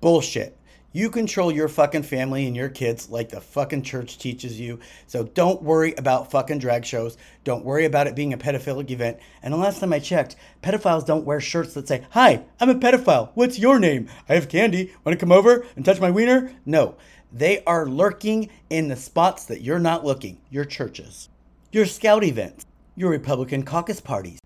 Bullshit. 0.00 0.56
You 0.94 1.08
control 1.08 1.50
your 1.50 1.68
fucking 1.68 2.02
family 2.02 2.46
and 2.46 2.54
your 2.54 2.68
kids 2.68 3.08
like 3.08 3.30
the 3.30 3.40
fucking 3.40 3.80
church 3.80 4.18
teaches 4.18 4.60
you. 4.60 4.78
So 5.06 5.24
don't 5.24 5.62
worry 5.62 5.94
about 5.96 6.30
fucking 6.30 6.58
drag 6.58 6.84
shows. 6.84 7.16
Don't 7.44 7.64
worry 7.64 7.86
about 7.86 8.06
it 8.06 8.14
being 8.14 8.34
a 8.34 8.38
pedophilic 8.38 8.90
event. 8.90 9.18
And 9.42 9.54
the 9.54 9.58
last 9.58 9.80
time 9.80 9.94
I 9.94 10.00
checked, 10.00 10.36
pedophiles 10.62 11.06
don't 11.06 11.24
wear 11.24 11.40
shirts 11.40 11.72
that 11.74 11.88
say, 11.88 12.04
Hi, 12.10 12.44
I'm 12.60 12.68
a 12.68 12.74
pedophile. 12.74 13.30
What's 13.32 13.58
your 13.58 13.78
name? 13.78 14.10
I 14.28 14.34
have 14.34 14.50
candy. 14.50 14.92
Want 15.02 15.18
to 15.18 15.20
come 15.20 15.32
over 15.32 15.64
and 15.76 15.84
touch 15.84 15.98
my 15.98 16.10
wiener? 16.10 16.52
No. 16.66 16.96
They 17.32 17.64
are 17.64 17.86
lurking 17.86 18.50
in 18.68 18.88
the 18.88 18.96
spots 18.96 19.46
that 19.46 19.62
you're 19.62 19.78
not 19.78 20.04
looking, 20.04 20.42
your 20.50 20.66
churches, 20.66 21.30
your 21.70 21.86
scout 21.86 22.22
events, 22.22 22.66
your 22.96 23.08
Republican 23.08 23.62
caucus 23.62 24.00
parties. 24.00 24.40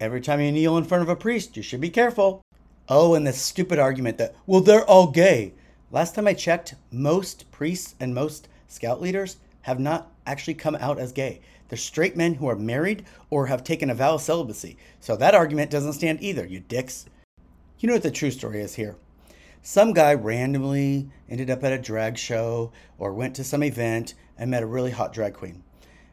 Every 0.00 0.22
time 0.22 0.40
you 0.40 0.50
kneel 0.50 0.78
in 0.78 0.84
front 0.84 1.02
of 1.02 1.10
a 1.10 1.16
priest, 1.16 1.58
you 1.58 1.62
should 1.62 1.82
be 1.82 1.90
careful. 1.90 2.40
Oh, 2.88 3.12
and 3.12 3.26
this 3.26 3.38
stupid 3.38 3.78
argument 3.78 4.16
that, 4.16 4.34
well, 4.46 4.62
they're 4.62 4.86
all 4.86 5.10
gay. 5.10 5.52
Last 5.92 6.14
time 6.14 6.28
I 6.28 6.34
checked, 6.34 6.76
most 6.92 7.50
priests 7.50 7.96
and 7.98 8.14
most 8.14 8.48
scout 8.68 9.00
leaders 9.00 9.38
have 9.62 9.80
not 9.80 10.12
actually 10.24 10.54
come 10.54 10.76
out 10.76 11.00
as 11.00 11.10
gay. 11.10 11.40
They're 11.68 11.76
straight 11.76 12.16
men 12.16 12.34
who 12.34 12.46
are 12.46 12.54
married 12.54 13.04
or 13.28 13.46
have 13.46 13.64
taken 13.64 13.90
a 13.90 13.94
vow 13.94 14.14
of 14.14 14.20
celibacy. 14.20 14.76
So 15.00 15.16
that 15.16 15.34
argument 15.34 15.68
doesn't 15.68 15.94
stand 15.94 16.22
either, 16.22 16.46
you 16.46 16.60
dicks. 16.60 17.06
You 17.80 17.88
know 17.88 17.94
what 17.94 18.04
the 18.04 18.10
true 18.12 18.30
story 18.30 18.60
is 18.60 18.76
here. 18.76 18.94
Some 19.62 19.92
guy 19.92 20.14
randomly 20.14 21.10
ended 21.28 21.50
up 21.50 21.64
at 21.64 21.72
a 21.72 21.78
drag 21.78 22.16
show 22.16 22.70
or 22.96 23.12
went 23.12 23.34
to 23.36 23.44
some 23.44 23.64
event 23.64 24.14
and 24.38 24.48
met 24.48 24.62
a 24.62 24.66
really 24.66 24.92
hot 24.92 25.12
drag 25.12 25.34
queen. 25.34 25.64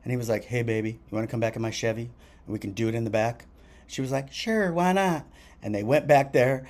And 0.03 0.11
he 0.11 0.17
was 0.17 0.27
like, 0.27 0.45
hey, 0.45 0.63
baby, 0.63 0.91
you 0.91 1.15
want 1.15 1.27
to 1.27 1.31
come 1.31 1.39
back 1.39 1.55
in 1.55 1.61
my 1.61 1.69
Chevy? 1.69 2.09
And 2.45 2.53
we 2.53 2.57
can 2.57 2.71
do 2.71 2.87
it 2.87 2.95
in 2.95 3.03
the 3.03 3.11
back? 3.11 3.45
She 3.85 4.01
was 4.01 4.11
like, 4.11 4.33
sure, 4.33 4.73
why 4.73 4.91
not? 4.91 5.27
And 5.61 5.73
they 5.73 5.83
went 5.83 6.07
back 6.07 6.33
there 6.33 6.67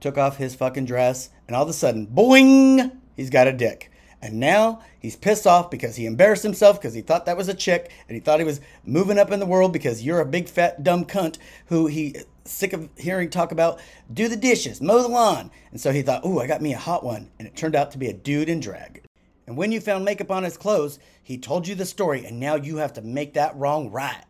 took 0.00 0.18
off 0.18 0.36
his 0.36 0.54
fucking 0.54 0.86
dress, 0.86 1.30
and 1.46 1.56
all 1.56 1.62
of 1.62 1.68
a 1.68 1.72
sudden, 1.72 2.06
boing, 2.06 2.96
he's 3.16 3.30
got 3.30 3.46
a 3.46 3.52
dick. 3.52 3.90
And 4.22 4.40
now 4.40 4.82
he's 4.98 5.14
pissed 5.14 5.46
off 5.46 5.70
because 5.70 5.96
he 5.96 6.06
embarrassed 6.06 6.42
himself 6.42 6.80
because 6.80 6.94
he 6.94 7.00
thought 7.00 7.26
that 7.26 7.36
was 7.36 7.48
a 7.48 7.54
chick 7.54 7.92
and 8.08 8.16
he 8.16 8.20
thought 8.20 8.40
he 8.40 8.46
was 8.46 8.60
moving 8.84 9.18
up 9.18 9.30
in 9.30 9.40
the 9.40 9.46
world 9.46 9.72
because 9.72 10.02
you're 10.02 10.20
a 10.20 10.26
big 10.26 10.48
fat 10.48 10.82
dumb 10.82 11.04
cunt 11.04 11.38
who 11.66 11.86
he 11.86 12.16
sick 12.44 12.72
of 12.72 12.88
hearing 12.96 13.30
talk 13.30 13.52
about 13.52 13.78
do 14.12 14.26
the 14.26 14.36
dishes, 14.36 14.80
mow 14.80 15.02
the 15.02 15.08
lawn. 15.08 15.50
And 15.70 15.80
so 15.80 15.92
he 15.92 16.02
thought, 16.02 16.24
"Ooh, 16.24 16.40
I 16.40 16.46
got 16.46 16.62
me 16.62 16.72
a 16.72 16.78
hot 16.78 17.04
one." 17.04 17.30
And 17.38 17.46
it 17.46 17.54
turned 17.54 17.76
out 17.76 17.90
to 17.92 17.98
be 17.98 18.08
a 18.08 18.12
dude 18.12 18.48
in 18.48 18.58
drag. 18.58 19.02
And 19.46 19.56
when 19.56 19.70
you 19.70 19.80
found 19.80 20.04
makeup 20.04 20.30
on 20.30 20.42
his 20.42 20.56
clothes, 20.56 20.98
he 21.22 21.38
told 21.38 21.68
you 21.68 21.74
the 21.74 21.86
story 21.86 22.24
and 22.24 22.40
now 22.40 22.56
you 22.56 22.78
have 22.78 22.94
to 22.94 23.02
make 23.02 23.34
that 23.34 23.56
wrong 23.56 23.90
right. 23.90 24.24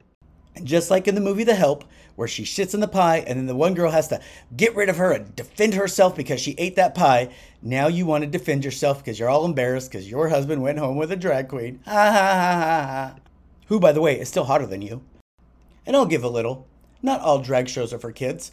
And 0.56 0.66
just 0.66 0.90
like 0.90 1.06
in 1.06 1.14
the 1.14 1.20
movie 1.20 1.44
The 1.44 1.54
Help, 1.54 1.84
where 2.16 2.26
she 2.26 2.42
shits 2.42 2.72
in 2.72 2.80
the 2.80 2.88
pie 2.88 3.18
and 3.18 3.38
then 3.38 3.46
the 3.46 3.54
one 3.54 3.74
girl 3.74 3.90
has 3.90 4.08
to 4.08 4.20
get 4.56 4.74
rid 4.74 4.88
of 4.88 4.96
her 4.96 5.12
and 5.12 5.36
defend 5.36 5.74
herself 5.74 6.16
because 6.16 6.40
she 6.40 6.54
ate 6.56 6.76
that 6.76 6.94
pie, 6.94 7.28
now 7.60 7.88
you 7.88 8.06
want 8.06 8.24
to 8.24 8.30
defend 8.30 8.64
yourself 8.64 8.98
because 8.98 9.18
you're 9.18 9.28
all 9.28 9.44
embarrassed 9.44 9.90
because 9.90 10.10
your 10.10 10.28
husband 10.28 10.62
went 10.62 10.78
home 10.78 10.96
with 10.96 11.12
a 11.12 11.16
drag 11.16 11.48
queen. 11.48 11.80
Ha 11.84 11.92
ha 11.92 12.10
ha 12.10 12.60
ha 12.60 12.86
ha. 12.86 13.16
Who, 13.68 13.78
by 13.78 13.92
the 13.92 14.00
way, 14.00 14.18
is 14.18 14.28
still 14.28 14.44
hotter 14.44 14.66
than 14.66 14.82
you. 14.82 15.02
And 15.84 15.94
I'll 15.94 16.06
give 16.06 16.24
a 16.24 16.28
little. 16.28 16.66
Not 17.02 17.20
all 17.20 17.38
drag 17.38 17.68
shows 17.68 17.92
are 17.92 17.98
for 17.98 18.12
kids. 18.12 18.52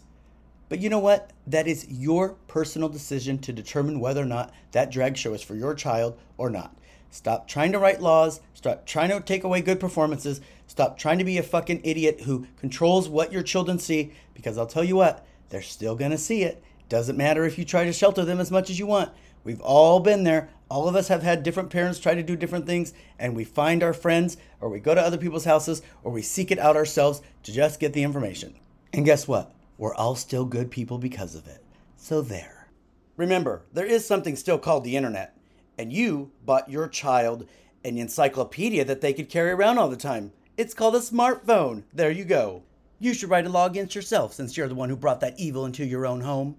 But 0.70 0.80
you 0.80 0.90
know 0.90 1.00
what? 1.00 1.32
That 1.48 1.68
is 1.68 1.88
your 1.90 2.36
personal 2.48 2.90
decision 2.90 3.38
to 3.40 3.54
determine 3.54 4.00
whether 4.00 4.22
or 4.22 4.26
not 4.26 4.54
that 4.72 4.92
drag 4.92 5.18
show 5.18 5.34
is 5.34 5.42
for 5.42 5.56
your 5.56 5.76
child 5.76 6.18
or 6.38 6.50
not. 6.50 6.76
Stop 7.14 7.48
trying 7.48 7.72
to 7.72 7.78
write 7.78 8.02
laws. 8.02 8.42
Stop 8.56 8.88
trying 8.88 9.10
to 9.10 9.20
take 9.20 9.44
away 9.44 9.62
good 9.62 9.80
performances. 9.80 10.42
Stop 10.66 10.98
trying 10.98 11.20
to 11.20 11.24
be 11.24 11.38
a 11.38 11.44
fucking 11.44 11.82
idiot 11.84 12.22
who 12.22 12.48
controls 12.58 13.08
what 13.08 13.32
your 13.32 13.44
children 13.44 13.78
see 13.78 14.12
because 14.34 14.58
I'll 14.58 14.66
tell 14.66 14.84
you 14.84 14.96
what, 14.96 15.24
they're 15.50 15.62
still 15.62 15.96
going 15.96 16.10
to 16.10 16.18
see 16.18 16.42
it. 16.42 16.64
Doesn't 16.90 17.16
matter 17.16 17.46
if 17.46 17.60
you 17.60 17.66
try 17.66 17.86
to 17.86 17.94
shelter 17.94 18.26
them 18.26 18.40
as 18.40 18.50
much 18.50 18.72
as 18.72 18.80
you 18.80 18.88
want. 18.88 19.12
We've 19.44 19.62
all 19.62 20.00
been 20.00 20.24
there. 20.24 20.50
All 20.72 20.88
of 20.88 20.96
us 20.96 21.08
have 21.10 21.22
had 21.22 21.44
different 21.44 21.70
parents 21.70 22.00
try 22.00 22.16
to 22.16 22.24
do 22.24 22.36
different 22.36 22.66
things, 22.66 22.96
and 23.20 23.36
we 23.36 23.44
find 23.44 23.84
our 23.84 23.94
friends, 23.94 24.38
or 24.60 24.70
we 24.70 24.80
go 24.80 24.96
to 24.96 25.02
other 25.02 25.20
people's 25.20 25.46
houses, 25.46 25.84
or 26.04 26.12
we 26.12 26.24
seek 26.24 26.50
it 26.50 26.58
out 26.58 26.76
ourselves 26.76 27.22
to 27.44 27.54
just 27.54 27.80
get 27.80 27.94
the 27.94 28.02
information. 28.02 28.56
And 28.92 29.06
guess 29.06 29.28
what? 29.28 29.54
We're 29.78 29.94
all 29.94 30.16
still 30.16 30.46
good 30.46 30.72
people 30.72 30.98
because 30.98 31.36
of 31.36 31.46
it. 31.46 31.64
So 31.96 32.22
there. 32.22 32.70
Remember, 33.18 33.62
there 33.72 33.86
is 33.86 34.04
something 34.04 34.36
still 34.36 34.58
called 34.58 34.84
the 34.84 34.98
internet 34.98 35.33
and 35.78 35.92
you 35.92 36.32
bought 36.46 36.70
your 36.70 36.88
child 36.88 37.48
an 37.84 37.98
encyclopedia 37.98 38.86
that 38.86 39.02
they 39.02 39.14
could 39.14 39.30
carry 39.30 39.52
around 39.52 39.78
all 39.78 39.90
the 39.90 39.98
time. 39.98 40.32
It's 40.56 40.74
called 40.74 40.96
a 40.96 41.00
smartphone. 41.00 41.84
There 41.94 42.12
you 42.12 42.24
go. 42.26 42.64
You 43.00 43.14
should 43.14 43.30
write 43.30 43.46
a 43.46 43.50
law 43.50 43.66
against 43.66 43.96
yourself 43.96 44.34
since 44.34 44.56
you're 44.56 44.68
the 44.68 44.76
one 44.76 44.90
who 44.90 44.96
brought 44.96 45.20
that 45.20 45.40
evil 45.40 45.66
into 45.66 45.84
your 45.86 46.06
own 46.06 46.22
home. 46.22 46.56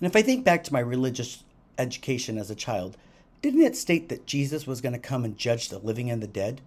And 0.00 0.08
if 0.08 0.16
I 0.16 0.22
think 0.22 0.44
back 0.44 0.64
to 0.64 0.72
my 0.72 0.80
religious 0.80 1.44
education 1.78 2.36
as 2.36 2.50
a 2.50 2.54
child, 2.54 2.96
Didn't 3.42 3.62
it 3.62 3.76
state 3.76 4.08
that 4.08 4.24
Jesus 4.24 4.68
was 4.68 4.80
going 4.80 4.92
to 4.92 5.00
come 5.00 5.24
and 5.24 5.36
judge 5.36 5.68
the 5.68 5.80
living 5.80 6.08
and 6.08 6.22
the 6.22 6.28
dead? 6.28 6.60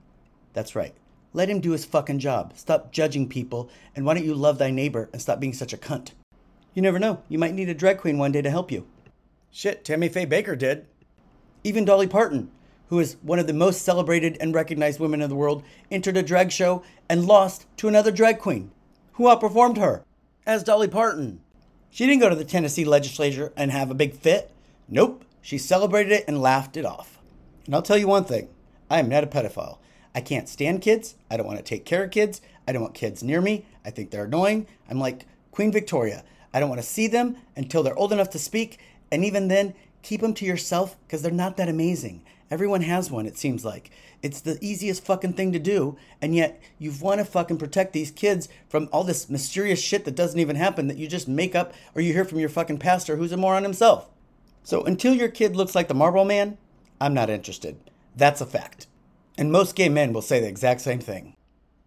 That's 0.52 0.76
right. 0.76 0.94
Let 1.32 1.50
him 1.50 1.62
do 1.62 1.72
his 1.72 1.86
fucking 1.86 2.20
job. 2.20 2.52
Stop 2.58 2.92
judging 2.92 3.30
people, 3.30 3.70
and 3.96 4.06
why 4.06 4.14
don't 4.14 4.26
you 4.26 4.36
love 4.36 4.58
thy 4.58 4.72
neighbor 4.72 5.10
and 5.14 5.22
stop 5.22 5.40
being 5.40 5.54
such 5.54 5.72
a 5.72 5.78
cunt? 5.78 6.12
You 6.74 6.82
never 6.82 7.00
know. 7.00 7.24
You 7.30 7.40
might 7.40 7.54
need 7.54 7.70
a 7.70 7.74
drag 7.74 8.00
queen 8.00 8.18
one 8.18 8.34
day 8.34 8.42
to 8.42 8.50
help 8.50 8.72
you. 8.72 8.86
Shit, 9.52 9.86
Tammy 9.86 10.10
Faye 10.10 10.26
Bakker 10.26 10.58
did. 10.58 10.86
Even 11.66 11.84
Dolly 11.84 12.06
Parton, 12.06 12.52
who 12.90 13.00
is 13.00 13.18
one 13.24 13.40
of 13.40 13.48
the 13.48 13.54
most 13.54 13.82
celebrated 13.82 14.38
and 14.40 14.54
recognized 14.54 15.00
women 15.00 15.20
in 15.20 15.30
the 15.30 15.36
world, 15.36 15.64
entered 15.90 16.16
a 16.16 16.22
drag 16.22 16.52
show 16.52 16.84
and 17.10 17.26
lost 17.26 17.66
to 17.78 17.88
another 17.88 18.12
drag 18.12 18.38
queen, 18.38 18.70
who 19.14 19.24
outperformed 19.24 19.78
her, 19.78 20.06
as 20.46 20.64
Dolly 20.64 20.88
Parton. 20.88 21.42
She 21.90 22.06
didn't 22.06 22.22
go 22.22 22.30
to 22.30 22.36
the 22.36 22.46
Tennessee 22.46 22.86
legislature 22.86 23.52
and 23.58 23.72
have 23.72 23.90
a 23.90 23.96
big 23.96 24.14
fit. 24.14 24.52
Nope, 24.88 25.26
she 25.42 25.58
celebrated 25.58 26.12
it 26.12 26.26
and 26.28 26.40
laughed 26.40 26.78
it 26.78 26.86
off. 26.86 27.18
And 27.66 27.74
I'll 27.74 27.82
tell 27.82 27.98
you 27.98 28.08
one 28.08 28.26
thing 28.26 28.48
I 28.88 29.00
am 29.00 29.10
not 29.10 29.24
a 29.24 29.28
pedophile. 29.28 29.80
I 30.14 30.22
can't 30.22 30.48
stand 30.48 30.84
kids. 30.84 31.16
I 31.32 31.38
don't 31.38 31.48
want 31.48 31.58
to 31.58 31.64
take 31.64 31.84
care 31.84 32.04
of 32.04 32.12
kids. 32.12 32.42
I 32.68 32.74
don't 32.74 32.84
want 32.84 32.94
kids 32.94 33.24
near 33.24 33.42
me. 33.42 33.66
I 33.84 33.90
think 33.90 34.12
they're 34.12 34.26
annoying. 34.26 34.68
I'm 34.88 35.00
like 35.00 35.26
Queen 35.50 35.72
Victoria. 35.72 36.24
I 36.54 36.60
don't 36.60 36.70
want 36.70 36.82
to 36.82 36.88
see 36.88 37.08
them 37.08 37.38
until 37.56 37.82
they're 37.82 37.98
old 37.98 38.14
enough 38.14 38.30
to 38.30 38.40
speak. 38.40 38.78
And 39.12 39.26
even 39.26 39.48
then, 39.48 39.74
keep 40.06 40.22
them 40.22 40.34
to 40.36 40.46
yourself 40.46 40.96
because 41.06 41.22
they're 41.22 41.32
not 41.32 41.58
that 41.58 41.68
amazing. 41.68 42.24
Everyone 42.52 42.82
has 42.82 43.10
one, 43.10 43.26
it 43.26 43.38
seems 43.38 43.66
like. 43.66 43.90
It's 44.22 44.40
the 44.40 44.58
easiest 44.62 45.04
fucking 45.04 45.34
thing 45.34 45.52
to 45.52 45.60
do, 45.60 45.98
and 46.22 46.36
yet 46.36 46.62
you 46.78 46.94
want 47.02 47.20
to 47.20 47.26
fucking 47.26 47.58
protect 47.58 47.92
these 47.92 48.12
kids 48.12 48.48
from 48.70 48.88
all 48.92 49.04
this 49.04 49.30
mysterious 49.30 49.82
shit 49.82 50.06
that 50.06 50.16
doesn't 50.16 50.40
even 50.40 50.56
happen 50.56 50.88
that 50.88 50.98
you 50.98 51.08
just 51.08 51.28
make 51.28 51.56
up 51.56 51.74
or 51.96 52.02
you 52.02 52.14
hear 52.14 52.24
from 52.24 52.40
your 52.40 52.50
fucking 52.50 52.78
pastor 52.78 53.16
who's 53.16 53.32
a 53.32 53.38
moron 53.38 53.64
himself. 53.64 54.10
So 54.64 54.84
until 54.84 55.14
your 55.14 55.28
kid 55.28 55.56
looks 55.56 55.74
like 55.74 55.88
the 55.88 55.96
Marlboro 55.96 56.24
Man, 56.24 56.58
I'm 57.02 57.14
not 57.16 57.32
interested. 57.32 57.78
That's 58.16 58.42
a 58.42 58.46
fact. 58.46 58.88
And 59.38 59.52
most 59.52 59.76
gay 59.76 59.90
men 59.90 60.14
will 60.14 60.22
say 60.22 60.40
the 60.40 60.48
exact 60.48 60.82
same 60.82 61.00
thing. 61.00 61.36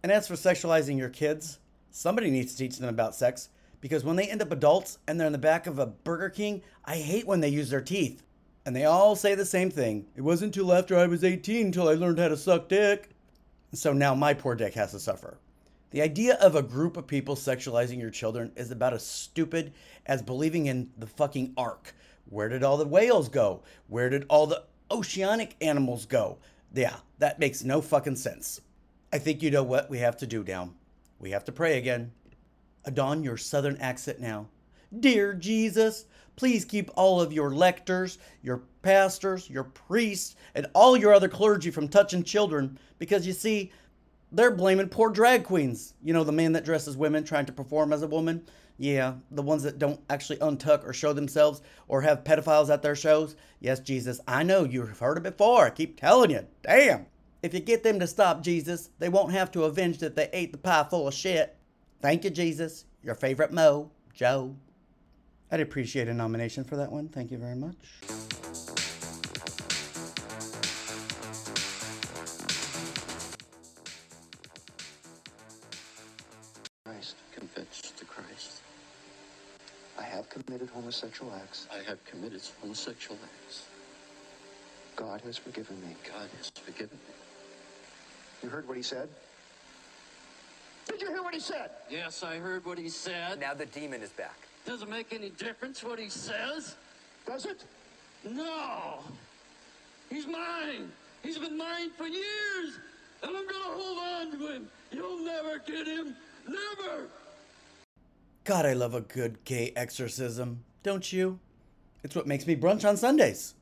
And 0.03 0.11
as 0.11 0.27
for 0.27 0.35
sexualizing 0.35 0.97
your 0.97 1.09
kids, 1.09 1.59
somebody 1.89 2.29
needs 2.29 2.51
to 2.51 2.57
teach 2.57 2.77
them 2.77 2.89
about 2.89 3.15
sex 3.15 3.49
because 3.81 4.03
when 4.03 4.15
they 4.15 4.29
end 4.29 4.41
up 4.41 4.51
adults 4.51 4.97
and 5.07 5.19
they're 5.19 5.27
in 5.27 5.33
the 5.33 5.39
back 5.39 5.67
of 5.67 5.79
a 5.79 5.85
Burger 5.85 6.29
King, 6.29 6.61
I 6.85 6.97
hate 6.97 7.27
when 7.27 7.39
they 7.39 7.49
use 7.49 7.69
their 7.69 7.81
teeth. 7.81 8.23
And 8.65 8.75
they 8.75 8.85
all 8.85 9.15
say 9.15 9.35
the 9.35 9.45
same 9.45 9.71
thing. 9.71 10.05
It 10.15 10.21
wasn't 10.21 10.55
until 10.55 10.73
after 10.73 10.97
I 10.97 11.07
was 11.07 11.23
18 11.23 11.67
until 11.67 11.87
I 11.87 11.93
learned 11.93 12.19
how 12.19 12.27
to 12.27 12.37
suck 12.37 12.67
dick. 12.67 13.09
So 13.73 13.93
now 13.93 14.13
my 14.15 14.33
poor 14.33 14.55
dick 14.55 14.73
has 14.73 14.91
to 14.91 14.99
suffer. 14.99 15.37
The 15.91 16.01
idea 16.01 16.35
of 16.35 16.55
a 16.55 16.61
group 16.61 16.97
of 16.97 17.07
people 17.07 17.35
sexualizing 17.35 17.99
your 17.99 18.11
children 18.11 18.51
is 18.55 18.69
about 18.69 18.93
as 18.93 19.05
stupid 19.05 19.73
as 20.05 20.21
believing 20.21 20.67
in 20.67 20.91
the 20.97 21.07
fucking 21.07 21.53
ark. 21.57 21.95
Where 22.29 22.49
did 22.49 22.63
all 22.63 22.77
the 22.77 22.85
whales 22.85 23.29
go? 23.29 23.63
Where 23.87 24.09
did 24.09 24.25
all 24.29 24.45
the 24.45 24.63
oceanic 24.91 25.55
animals 25.61 26.05
go? 26.05 26.37
Yeah, 26.73 26.97
that 27.17 27.39
makes 27.39 27.63
no 27.63 27.81
fucking 27.81 28.17
sense. 28.17 28.61
I 29.11 29.17
think 29.17 29.41
you 29.41 29.49
know 29.49 29.63
what 29.63 29.89
we 29.89 29.97
have 29.99 30.17
to 30.17 30.27
do 30.27 30.43
now. 30.43 30.71
We 31.17 31.31
have 31.31 31.45
to 31.45 31.51
pray 31.51 31.79
again. 31.79 32.11
Adon 32.85 33.23
your 33.23 33.37
southern 33.37 33.77
accent 33.77 34.19
now. 34.19 34.47
Dear 34.99 35.33
Jesus, 35.33 36.05
please 36.35 36.65
keep 36.65 36.89
all 36.95 37.21
of 37.21 37.33
your 37.33 37.51
lectors, 37.51 38.17
your 38.41 38.63
pastors, 38.81 39.49
your 39.49 39.65
priests, 39.65 40.35
and 40.55 40.67
all 40.73 40.97
your 40.97 41.13
other 41.13 41.27
clergy 41.27 41.69
from 41.69 41.87
touching 41.87 42.23
children 42.23 42.79
because 42.97 43.27
you 43.27 43.33
see, 43.33 43.71
they're 44.31 44.51
blaming 44.51 44.89
poor 44.89 45.09
drag 45.09 45.43
queens. 45.43 45.93
You 46.03 46.13
know, 46.13 46.23
the 46.23 46.31
man 46.31 46.53
that 46.53 46.65
dresses 46.65 46.95
women 46.95 47.23
trying 47.23 47.45
to 47.47 47.51
perform 47.51 47.93
as 47.93 48.03
a 48.03 48.07
woman. 48.07 48.45
Yeah, 48.77 49.15
the 49.31 49.41
ones 49.41 49.63
that 49.63 49.77
don't 49.77 49.99
actually 50.09 50.37
untuck 50.37 50.87
or 50.87 50.93
show 50.93 51.11
themselves 51.11 51.61
or 51.89 52.01
have 52.01 52.23
pedophiles 52.23 52.69
at 52.69 52.81
their 52.81 52.95
shows. 52.95 53.35
Yes, 53.59 53.81
Jesus, 53.81 54.21
I 54.25 54.43
know 54.43 54.63
you've 54.63 54.99
heard 54.99 55.17
it 55.17 55.23
before. 55.23 55.65
I 55.65 55.69
keep 55.71 55.99
telling 55.99 56.31
you. 56.31 56.47
Damn. 56.63 57.07
If 57.43 57.53
you 57.53 57.59
get 57.59 57.83
them 57.83 57.99
to 57.99 58.07
stop, 58.07 58.41
Jesus, 58.41 58.89
they 58.99 59.09
won't 59.09 59.33
have 59.33 59.51
to 59.51 59.63
avenge 59.63 59.97
that 59.99 60.15
they 60.15 60.29
ate 60.31 60.51
the 60.51 60.57
pie 60.57 60.85
full 60.89 61.07
of 61.07 61.13
shit. 61.13 61.57
Thank 62.01 62.23
you, 62.23 62.29
Jesus. 62.29 62.85
Your 63.03 63.15
favorite 63.15 63.51
Mo, 63.51 63.91
Joe. 64.13 64.55
I'd 65.51 65.59
appreciate 65.59 66.07
a 66.07 66.13
nomination 66.13 66.63
for 66.63 66.75
that 66.77 66.91
one. 66.91 67.09
Thank 67.09 67.31
you 67.31 67.37
very 67.37 67.55
much. 67.55 67.75
Christ. 76.85 77.15
confess 77.33 77.91
to 77.97 78.05
Christ. 78.05 78.61
I 79.97 80.03
have 80.03 80.29
committed 80.29 80.69
homosexual 80.69 81.33
acts. 81.35 81.67
I 81.73 81.81
have 81.89 82.03
committed 82.05 82.41
homosexual 82.61 83.17
acts. 83.23 83.63
God 84.95 85.21
has 85.21 85.37
forgiven 85.37 85.79
me. 85.81 85.95
God 86.07 86.29
has 86.37 86.49
forgiven 86.49 86.97
me. 87.07 87.13
You 88.43 88.49
heard 88.49 88.67
what 88.67 88.77
he 88.77 88.83
said? 88.83 89.09
Did 90.89 91.01
you 91.01 91.07
hear 91.09 91.21
what 91.23 91.33
he 91.33 91.39
said? 91.39 91.69
Yes, 91.89 92.23
I 92.23 92.37
heard 92.37 92.65
what 92.65 92.77
he 92.77 92.89
said. 92.89 93.39
Now 93.39 93.53
the 93.53 93.67
demon 93.67 94.01
is 94.01 94.09
back. 94.09 94.35
Doesn't 94.65 94.89
make 94.89 95.13
any 95.13 95.29
difference 95.29 95.83
what 95.83 95.99
he 95.99 96.09
says. 96.09 96.75
Does 97.25 97.45
it? 97.45 97.63
No. 98.29 98.99
He's 100.09 100.27
mine. 100.27 100.91
He's 101.23 101.37
been 101.37 101.57
mine 101.57 101.91
for 101.97 102.07
years. 102.07 102.79
And 103.21 103.35
I'm 103.35 103.47
going 103.47 103.47
to 103.47 103.81
hold 103.81 103.97
on 103.99 104.31
to 104.31 104.47
him. 104.53 104.67
You'll 104.91 105.23
never 105.23 105.59
get 105.59 105.87
him. 105.87 106.15
Never. 106.47 107.07
God, 108.43 108.65
I 108.65 108.73
love 108.73 108.95
a 108.95 109.01
good 109.01 109.43
gay 109.45 109.71
exorcism, 109.75 110.63
don't 110.81 111.13
you? 111.13 111.39
It's 112.03 112.15
what 112.15 112.27
makes 112.27 112.47
me 112.47 112.55
brunch 112.55 112.87
on 112.87 112.97
Sundays. 112.97 113.53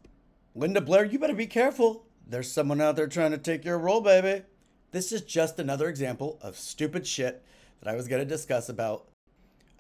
Linda 0.56 0.80
Blair, 0.80 1.06
you 1.06 1.20
better 1.20 1.34
be 1.34 1.48
careful. 1.48 2.06
There's 2.28 2.52
someone 2.52 2.82
out 2.82 2.96
there 2.96 3.08
trying 3.08 3.32
to 3.32 3.38
take 3.38 3.66
your 3.66 3.78
role, 3.78 4.02
baby. 4.02 4.44
This 4.92 5.12
is 5.12 5.22
just 5.22 5.60
another 5.60 5.90
example 5.90 6.40
of 6.42 6.58
stupid 6.58 7.06
shit 7.06 7.44
that 7.82 7.90
I 7.92 7.96
was 7.96 8.08
going 8.08 8.22
to 8.22 8.26
discuss 8.26 8.70
about 8.70 9.10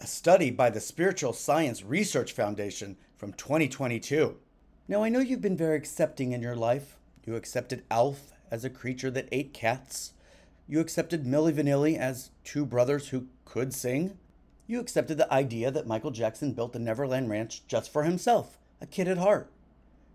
a 0.01 0.05
study 0.05 0.51
by 0.51 0.69
the 0.69 0.81
Spiritual 0.81 1.31
Science 1.31 1.81
Research 1.81 2.33
Foundation 2.33 2.97
from 3.15 3.31
2022. 3.31 4.35
Now, 4.89 5.03
I 5.03 5.07
know 5.07 5.19
you've 5.19 5.39
been 5.39 5.55
very 5.55 5.77
accepting 5.77 6.33
in 6.33 6.41
your 6.41 6.57
life. 6.57 6.97
You 7.25 7.35
accepted 7.35 7.85
Alf 7.89 8.33
as 8.51 8.65
a 8.65 8.69
creature 8.69 9.09
that 9.11 9.29
ate 9.31 9.53
cats. 9.53 10.11
You 10.67 10.81
accepted 10.81 11.23
Milli 11.23 11.53
Vanilli 11.53 11.97
as 11.97 12.31
two 12.43 12.65
brothers 12.65 13.07
who 13.07 13.27
could 13.45 13.73
sing. 13.73 14.17
You 14.67 14.81
accepted 14.81 15.17
the 15.17 15.33
idea 15.33 15.71
that 15.71 15.87
Michael 15.87 16.11
Jackson 16.11 16.51
built 16.51 16.73
the 16.73 16.79
Neverland 16.79 17.29
Ranch 17.29 17.65
just 17.65 17.93
for 17.93 18.03
himself, 18.03 18.57
a 18.81 18.85
kid 18.85 19.07
at 19.07 19.17
heart. 19.17 19.49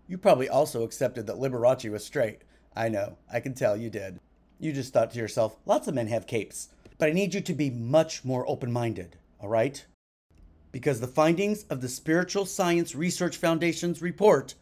You 0.07 0.19
probably 0.19 0.47
also 0.47 0.83
accepted 0.83 1.25
that 1.25 1.37
Liberace 1.37 1.89
was 1.89 2.05
straight. 2.05 2.43
I 2.75 2.89
know, 2.89 3.17
I 3.31 3.39
can 3.39 3.55
tell 3.55 3.75
you 3.75 3.89
did. 3.89 4.19
You 4.59 4.71
just 4.71 4.93
thought 4.93 5.11
to 5.11 5.19
yourself, 5.19 5.57
lots 5.65 5.87
of 5.87 5.95
men 5.95 6.07
have 6.07 6.27
capes. 6.27 6.69
But 6.97 7.09
I 7.09 7.13
need 7.13 7.33
you 7.33 7.41
to 7.41 7.53
be 7.53 7.69
much 7.69 8.23
more 8.23 8.47
open 8.47 8.71
minded, 8.71 9.17
all 9.39 9.49
right? 9.49 9.83
Because 10.71 10.99
the 10.99 11.07
findings 11.07 11.63
of 11.69 11.81
the 11.81 11.89
Spiritual 11.89 12.45
Science 12.45 12.95
Research 12.95 13.37
Foundation's 13.37 14.01
report 14.01 14.55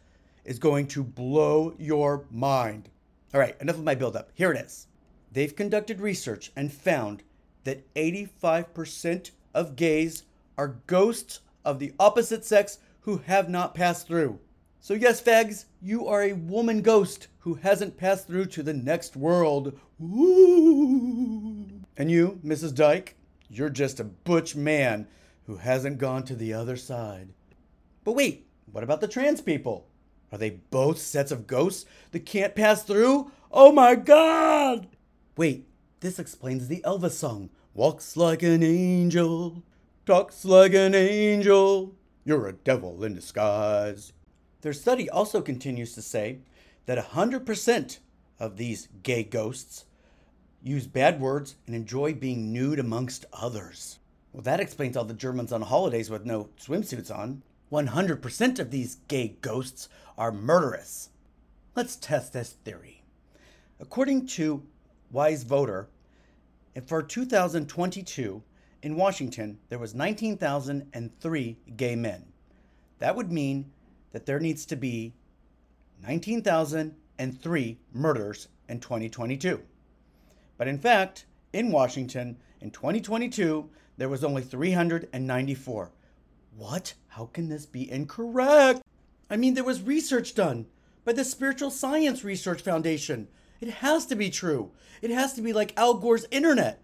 is 0.44 0.58
going 0.58 0.88
to 0.88 1.04
blow 1.04 1.74
your 1.78 2.24
mind. 2.30 2.88
All 3.32 3.40
right, 3.40 3.56
enough 3.60 3.76
of 3.76 3.84
my 3.84 3.94
buildup. 3.94 4.30
Here 4.34 4.52
it 4.52 4.60
is. 4.60 4.86
They've 5.30 5.54
conducted 5.54 6.00
research 6.00 6.52
and 6.56 6.72
found 6.72 7.22
that 7.64 7.92
85% 7.94 9.30
of 9.54 9.76
gays 9.76 10.24
are 10.58 10.80
ghosts 10.86 11.40
of 11.64 11.78
the 11.78 11.92
opposite 11.98 12.44
sex 12.44 12.78
who 13.02 13.18
have 13.26 13.48
not 13.48 13.74
passed 13.74 14.06
through. 14.06 14.38
So, 14.84 14.94
yes, 14.94 15.22
fags, 15.22 15.66
you 15.80 16.08
are 16.08 16.24
a 16.24 16.32
woman 16.32 16.82
ghost 16.82 17.28
who 17.38 17.54
hasn't 17.54 17.96
passed 17.96 18.26
through 18.26 18.46
to 18.46 18.64
the 18.64 18.74
next 18.74 19.14
world. 19.14 19.78
Woo! 20.00 21.68
And 21.96 22.10
you, 22.10 22.40
Mrs. 22.44 22.74
Dyke, 22.74 23.14
you're 23.48 23.70
just 23.70 24.00
a 24.00 24.04
butch 24.04 24.56
man 24.56 25.06
who 25.46 25.54
hasn't 25.54 25.98
gone 25.98 26.24
to 26.24 26.34
the 26.34 26.52
other 26.52 26.74
side. 26.76 27.28
But 28.02 28.16
wait, 28.16 28.48
what 28.72 28.82
about 28.82 29.00
the 29.00 29.06
trans 29.06 29.40
people? 29.40 29.86
Are 30.32 30.38
they 30.38 30.50
both 30.50 30.98
sets 30.98 31.30
of 31.30 31.46
ghosts 31.46 31.86
that 32.10 32.26
can't 32.26 32.56
pass 32.56 32.82
through? 32.82 33.30
Oh 33.52 33.70
my 33.70 33.94
god! 33.94 34.88
Wait, 35.36 35.68
this 36.00 36.18
explains 36.18 36.66
the 36.66 36.82
Elvis 36.84 37.12
song. 37.12 37.50
Walks 37.72 38.16
like 38.16 38.42
an 38.42 38.64
angel, 38.64 39.62
talks 40.06 40.44
like 40.44 40.74
an 40.74 40.96
angel. 40.96 41.94
You're 42.24 42.48
a 42.48 42.52
devil 42.52 43.04
in 43.04 43.14
disguise. 43.14 44.12
Their 44.62 44.72
study 44.72 45.10
also 45.10 45.42
continues 45.42 45.94
to 45.94 46.02
say 46.02 46.38
that 46.86 47.10
100% 47.10 47.98
of 48.38 48.56
these 48.56 48.88
gay 49.02 49.24
ghosts 49.24 49.84
use 50.62 50.86
bad 50.86 51.20
words 51.20 51.56
and 51.66 51.74
enjoy 51.74 52.14
being 52.14 52.52
nude 52.52 52.78
amongst 52.78 53.26
others. 53.32 53.98
Well, 54.32 54.42
that 54.42 54.60
explains 54.60 54.96
all 54.96 55.04
the 55.04 55.14
Germans 55.14 55.52
on 55.52 55.62
holidays 55.62 56.08
with 56.08 56.24
no 56.24 56.48
swimsuits 56.60 57.14
on. 57.14 57.42
100% 57.72 58.58
of 58.58 58.70
these 58.70 58.96
gay 59.08 59.36
ghosts 59.40 59.88
are 60.16 60.30
murderous. 60.30 61.10
Let's 61.74 61.96
test 61.96 62.32
this 62.32 62.50
theory. 62.64 63.02
According 63.80 64.26
to 64.28 64.62
Wise 65.10 65.42
Voter, 65.42 65.88
for 66.86 67.02
2022 67.02 68.42
in 68.82 68.96
Washington, 68.96 69.58
there 69.68 69.78
was 69.78 69.94
19,003 69.94 71.58
gay 71.76 71.96
men. 71.96 72.24
That 72.98 73.16
would 73.16 73.32
mean 73.32 73.72
that 74.12 74.26
there 74.26 74.40
needs 74.40 74.64
to 74.66 74.76
be 74.76 75.14
19,003 76.02 77.78
murders 77.92 78.48
in 78.68 78.80
2022. 78.80 79.60
But 80.56 80.68
in 80.68 80.78
fact, 80.78 81.26
in 81.52 81.72
Washington 81.72 82.38
in 82.60 82.70
2022, 82.70 83.68
there 83.96 84.08
was 84.08 84.24
only 84.24 84.42
394. 84.42 85.90
What? 86.56 86.94
How 87.08 87.26
can 87.26 87.48
this 87.48 87.66
be 87.66 87.90
incorrect? 87.90 88.82
I 89.28 89.36
mean, 89.36 89.54
there 89.54 89.64
was 89.64 89.82
research 89.82 90.34
done 90.34 90.66
by 91.04 91.12
the 91.12 91.24
Spiritual 91.24 91.70
Science 91.70 92.24
Research 92.24 92.62
Foundation. 92.62 93.28
It 93.60 93.68
has 93.68 94.06
to 94.06 94.16
be 94.16 94.30
true. 94.30 94.70
It 95.00 95.10
has 95.10 95.34
to 95.34 95.42
be 95.42 95.52
like 95.52 95.72
Al 95.76 95.94
Gore's 95.94 96.26
internet. 96.30 96.82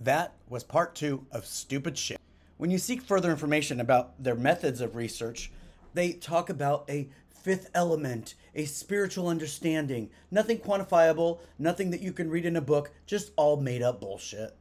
That 0.00 0.34
was 0.48 0.64
part 0.64 0.94
two 0.94 1.26
of 1.32 1.44
Stupid 1.44 1.98
Shit. 1.98 2.20
When 2.58 2.72
you 2.72 2.78
seek 2.78 3.02
further 3.02 3.30
information 3.30 3.80
about 3.80 4.20
their 4.20 4.34
methods 4.34 4.80
of 4.80 4.96
research, 4.96 5.52
they 5.94 6.12
talk 6.12 6.50
about 6.50 6.84
a 6.90 7.08
fifth 7.30 7.70
element, 7.72 8.34
a 8.52 8.64
spiritual 8.64 9.28
understanding. 9.28 10.10
Nothing 10.32 10.58
quantifiable, 10.58 11.38
nothing 11.56 11.90
that 11.92 12.00
you 12.00 12.12
can 12.12 12.28
read 12.28 12.44
in 12.44 12.56
a 12.56 12.60
book, 12.60 12.90
just 13.06 13.30
all 13.36 13.58
made 13.58 13.80
up 13.80 14.00
bullshit. 14.00 14.56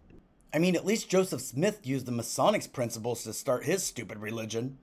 I 0.54 0.60
mean, 0.60 0.76
at 0.76 0.86
least 0.86 1.10
Joseph 1.10 1.42
Smith 1.42 1.88
used 1.88 2.06
the 2.06 2.12
Masonics 2.12 2.72
principles 2.72 3.24
to 3.24 3.34
start 3.34 3.66
his 3.66 3.84
stupid 3.84 4.20
religion. 4.20 4.78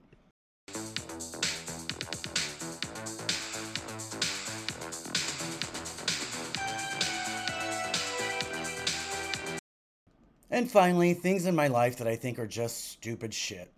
And 10.54 10.70
finally, 10.70 11.14
things 11.14 11.46
in 11.46 11.56
my 11.56 11.66
life 11.66 11.96
that 11.96 12.06
I 12.06 12.14
think 12.14 12.38
are 12.38 12.46
just 12.46 12.92
stupid 12.92 13.34
shit. 13.34 13.73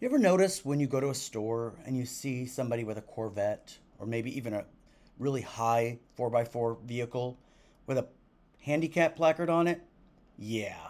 You 0.00 0.08
ever 0.08 0.18
notice 0.18 0.64
when 0.64 0.80
you 0.80 0.88
go 0.88 0.98
to 0.98 1.10
a 1.10 1.14
store 1.14 1.74
and 1.86 1.96
you 1.96 2.06
see 2.06 2.44
somebody 2.44 2.82
with 2.82 2.98
a 2.98 3.02
Corvette 3.02 3.78
or 4.00 4.04
maybe 4.04 4.36
even 4.36 4.52
a 4.52 4.64
really 5.20 5.42
high 5.42 6.00
4x4 6.18 6.82
vehicle 6.82 7.38
with 7.86 7.98
a 7.98 8.08
handicap 8.60 9.14
placard 9.14 9.48
on 9.48 9.68
it? 9.68 9.80
Yeah. 10.36 10.88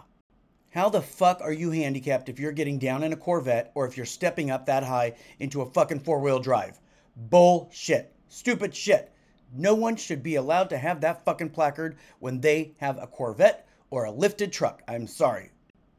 How 0.70 0.88
the 0.88 1.02
fuck 1.02 1.42
are 1.42 1.52
you 1.52 1.72
handicapped 1.72 2.30
if 2.30 2.40
you're 2.40 2.50
getting 2.50 2.78
down 2.78 3.02
in 3.02 3.12
a 3.12 3.16
Corvette 3.16 3.70
or 3.74 3.86
if 3.86 3.98
you're 3.98 4.06
stepping 4.06 4.50
up 4.50 4.64
that 4.64 4.82
high 4.82 5.14
into 5.40 5.60
a 5.60 5.70
fucking 5.70 6.00
four 6.00 6.20
wheel 6.20 6.40
drive? 6.40 6.80
Bullshit. 7.14 8.14
Stupid 8.28 8.74
shit. 8.74 9.12
No 9.52 9.74
one 9.74 9.96
should 9.96 10.22
be 10.22 10.36
allowed 10.36 10.70
to 10.70 10.78
have 10.78 11.02
that 11.02 11.26
fucking 11.26 11.50
placard 11.50 11.98
when 12.18 12.40
they 12.40 12.72
have 12.78 12.96
a 12.96 13.06
Corvette 13.06 13.67
or 13.90 14.04
a 14.04 14.10
lifted 14.10 14.52
truck. 14.52 14.82
I'm 14.88 15.06
sorry. 15.06 15.50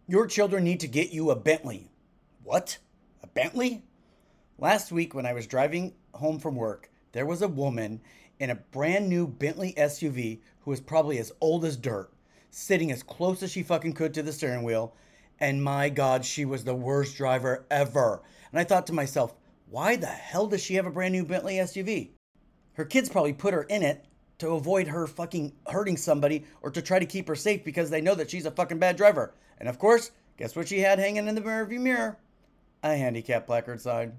Your 0.08 0.28
children 0.28 0.63
need 0.63 0.80
to 0.82 0.88
get 0.88 1.12
you 1.12 1.32
a 1.32 1.36
Bentley. 1.36 1.91
What? 2.43 2.78
A 3.21 3.28
Bentley? 3.28 3.84
Last 4.58 4.91
week, 4.91 5.13
when 5.13 5.25
I 5.25 5.34
was 5.34 5.47
driving 5.47 5.93
home 6.13 6.39
from 6.39 6.56
work, 6.56 6.89
there 7.12 7.25
was 7.25 7.41
a 7.41 7.47
woman 7.47 8.02
in 8.39 8.49
a 8.49 8.56
brand 8.56 9.10
new 9.10 9.28
Bentley 9.28 9.73
SUV 9.78 10.39
who 10.62 10.71
was 10.71 10.82
probably 10.82 11.17
as 11.19 11.32
old 11.41 11.65
as 11.65 11.78
dirt, 11.78 12.12
sitting 12.49 12.91
as 12.91 13.04
close 13.04 13.43
as 13.43 13.52
she 13.52 13.63
fucking 13.63 13.93
could 13.93 14.13
to 14.13 14.23
the 14.23 14.34
steering 14.34 14.63
wheel. 14.63 14.95
And 15.39 15.63
my 15.63 15.89
God, 15.89 16.25
she 16.25 16.45
was 16.45 16.63
the 16.63 16.75
worst 16.75 17.15
driver 17.15 17.65
ever. 17.71 18.21
And 18.52 18.60
I 18.60 18.63
thought 18.63 18.88
to 18.88 18.93
myself, 18.93 19.36
why 19.69 19.95
the 19.95 20.08
hell 20.08 20.47
does 20.47 20.63
she 20.63 20.75
have 20.75 20.86
a 20.86 20.91
brand 20.91 21.13
new 21.13 21.23
Bentley 21.23 21.56
SUV? 21.56 22.10
Her 22.73 22.86
kids 22.86 23.10
probably 23.10 23.34
put 23.34 23.54
her 23.54 23.63
in 23.63 23.84
it 23.84 24.06
to 24.39 24.52
avoid 24.52 24.88
her 24.88 25.06
fucking 25.06 25.54
hurting 25.67 25.97
somebody 25.97 26.45
or 26.62 26.71
to 26.71 26.82
try 26.82 26.99
to 26.99 27.06
keep 27.06 27.28
her 27.28 27.36
safe 27.36 27.63
because 27.63 27.89
they 27.89 28.02
know 28.02 28.15
that 28.15 28.32
she's 28.32 28.45
a 28.45 28.52
fucking 28.52 28.80
bad 28.80 28.97
driver. 28.97 29.34
And 29.60 29.69
of 29.69 29.78
course, 29.78 30.12
guess 30.38 30.56
what 30.56 30.67
she 30.67 30.80
had 30.80 30.99
hanging 30.99 31.28
in 31.28 31.36
the 31.36 31.41
rearview 31.41 31.80
mirror? 31.80 32.17
A 32.84 32.95
handicap 32.95 33.45
placard 33.45 33.82
sign. 33.82 34.13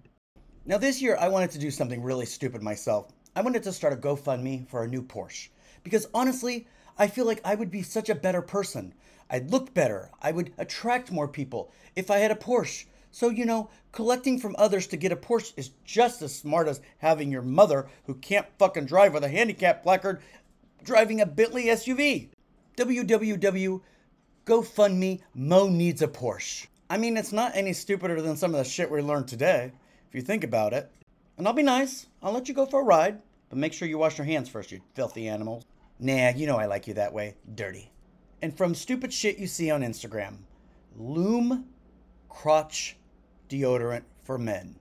Now, 0.67 0.77
this 0.77 1.01
year, 1.01 1.17
I 1.19 1.29
wanted 1.29 1.51
to 1.53 1.59
do 1.59 1.71
something 1.71 2.03
really 2.03 2.27
stupid 2.27 2.63
myself. 2.63 3.11
I 3.35 3.41
wanted 3.41 3.63
to 3.63 3.73
start 3.73 3.95
a 3.95 3.97
GoFundMe 3.97 4.69
for 4.69 4.85
a 4.85 4.89
new 4.89 5.03
Porsche. 5.03 5.49
Because 5.83 6.07
honestly, 6.13 6.69
I 6.99 7.07
feel 7.07 7.25
like 7.25 7.41
I 7.45 7.55
would 7.55 7.71
be 7.71 7.83
such 7.83 8.11
a 8.11 8.15
better 8.15 8.43
person. 8.43 8.93
I'd 9.31 9.51
look 9.51 9.73
better. 9.73 10.11
I 10.21 10.33
would 10.33 10.53
attract 10.59 11.11
more 11.11 11.29
people 11.29 11.73
if 11.97 12.11
I 12.11 12.19
had 12.19 12.31
a 12.31 12.35
Porsche. 12.35 12.85
So, 13.11 13.29
you 13.29 13.45
know, 13.45 13.71
collecting 13.93 14.39
from 14.39 14.55
others 14.59 14.87
to 14.89 14.97
get 14.97 15.13
a 15.13 15.17
Porsche 15.17 15.53
is 15.57 15.71
just 15.85 16.23
as 16.23 16.35
smart 16.35 16.69
as 16.69 16.81
having 16.99 17.31
your 17.31 17.43
mother, 17.43 17.89
who 18.05 18.15
can't 18.15 18.47
fucking 18.59 18.87
drive 18.87 19.13
with 19.15 19.25
a 19.25 19.29
handicap 19.29 19.83
placard, 19.83 20.21
driving 20.85 21.21
a 21.21 21.27
Bentley 21.27 21.65
SUV. 21.67 22.29
www. 22.77 23.81
GoFundMe 24.47 25.21
Mo 25.35 25.69
needs 25.69 26.03
a 26.03 26.09
Porsche. 26.09 26.67
I 26.89 26.97
mean, 26.97 27.17
it's 27.17 27.33
not 27.33 27.55
any 27.55 27.73
stupider 27.73 28.21
than 28.21 28.37
some 28.37 28.55
of 28.55 28.59
the 28.59 28.69
shit 28.69 28.91
we 28.91 29.01
learned 29.01 29.29
today, 29.29 29.73
if 30.09 30.15
you 30.15 30.23
think 30.23 30.43
about 30.43 30.73
it. 30.73 30.91
And 31.37 31.47
I'll 31.47 31.55
be 31.55 31.63
nice. 31.63 32.07
I'll 32.23 32.33
let 32.33 32.49
you 32.49 32.55
go 32.55 32.67
for 32.67 32.81
a 32.81 32.85
ride, 32.85 33.21
but 33.49 33.59
make 33.59 33.73
sure 33.73 33.87
you 33.87 33.99
wash 33.99 34.19
your 34.19 34.25
hands 34.25 34.49
first, 34.49 34.73
you 34.73 34.81
filthy 34.95 35.29
animals. 35.29 35.65
Nah, 35.99 36.31
you 36.31 36.47
know 36.47 36.57
I 36.57 36.67
like 36.67 36.87
you 36.87 36.95
that 36.95 37.13
way. 37.13 37.35
Dirty. 37.55 37.93
And 38.43 38.57
from 38.57 38.75
stupid 38.75 39.13
shit 39.13 39.39
you 39.39 39.47
see 39.47 39.71
on 39.71 39.83
Instagram, 39.83 40.39
Lume 40.97 41.67
Crotch 42.29 42.97
deodorant 43.51 44.05
for 44.23 44.39
men. 44.39 44.77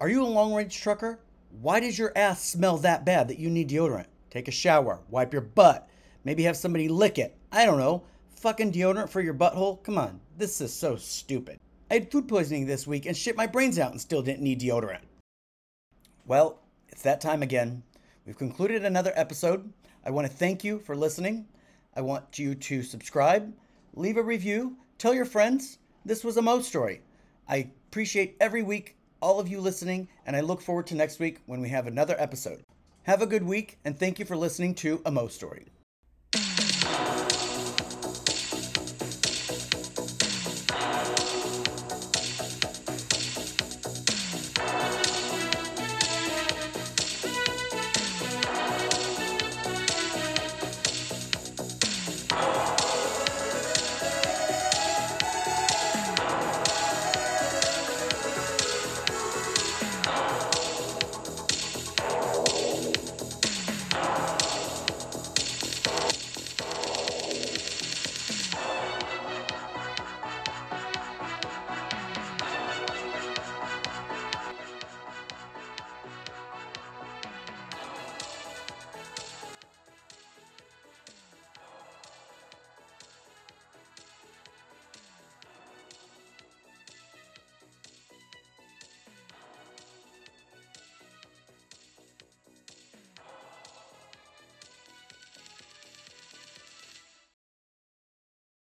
Are 0.00 0.08
you 0.08 0.22
a 0.22 0.26
long 0.26 0.52
range 0.52 0.76
trucker? 0.76 1.20
Why 1.60 1.80
does 1.80 1.98
your 1.98 2.12
ass 2.16 2.42
smell 2.42 2.78
that 2.78 3.04
bad 3.04 3.28
that 3.28 3.38
you 3.38 3.48
need 3.48 3.70
deodorant? 3.70 4.06
Take 4.30 4.48
a 4.48 4.52
shower, 4.52 5.00
wipe 5.08 5.32
your 5.32 5.42
butt, 5.42 5.88
maybe 6.24 6.42
have 6.42 6.56
somebody 6.56 6.88
lick 6.88 7.18
it. 7.18 7.36
I 7.52 7.64
don't 7.64 7.78
know. 7.78 8.02
Fucking 8.40 8.72
deodorant 8.72 9.08
for 9.08 9.20
your 9.20 9.34
butthole? 9.34 9.82
Come 9.82 9.96
on, 9.96 10.20
this 10.36 10.60
is 10.60 10.72
so 10.72 10.96
stupid. 10.96 11.58
I 11.90 11.94
had 11.94 12.10
food 12.10 12.26
poisoning 12.26 12.66
this 12.66 12.86
week 12.86 13.06
and 13.06 13.16
shit 13.16 13.36
my 13.36 13.46
brains 13.46 13.78
out 13.78 13.92
and 13.92 14.00
still 14.00 14.22
didn't 14.22 14.42
need 14.42 14.60
deodorant. 14.60 15.02
Well, 16.26 16.60
it's 16.88 17.02
that 17.02 17.20
time 17.20 17.42
again. 17.42 17.82
We've 18.26 18.36
concluded 18.36 18.84
another 18.84 19.12
episode. 19.14 19.72
I 20.04 20.10
want 20.10 20.26
to 20.26 20.32
thank 20.32 20.64
you 20.64 20.80
for 20.80 20.96
listening. 20.96 21.46
I 21.94 22.00
want 22.00 22.38
you 22.38 22.54
to 22.54 22.82
subscribe, 22.82 23.54
leave 23.94 24.16
a 24.16 24.22
review, 24.22 24.76
tell 24.98 25.14
your 25.14 25.24
friends. 25.24 25.78
This 26.04 26.24
was 26.24 26.36
a 26.36 26.42
Mo 26.42 26.60
story. 26.60 27.00
I 27.48 27.70
appreciate 27.88 28.36
every 28.40 28.62
week 28.62 28.96
all 29.22 29.40
of 29.40 29.48
you 29.48 29.60
listening, 29.60 30.08
and 30.26 30.34
I 30.34 30.40
look 30.40 30.60
forward 30.60 30.86
to 30.88 30.94
next 30.94 31.18
week 31.18 31.40
when 31.46 31.60
we 31.60 31.68
have 31.68 31.86
another 31.86 32.16
episode. 32.18 32.62
Have 33.04 33.22
a 33.22 33.26
good 33.26 33.44
week, 33.44 33.78
and 33.84 33.98
thank 33.98 34.18
you 34.18 34.24
for 34.24 34.36
listening 34.36 34.74
to 34.76 35.00
A 35.06 35.12
Mo 35.12 35.28
Story. 35.28 35.66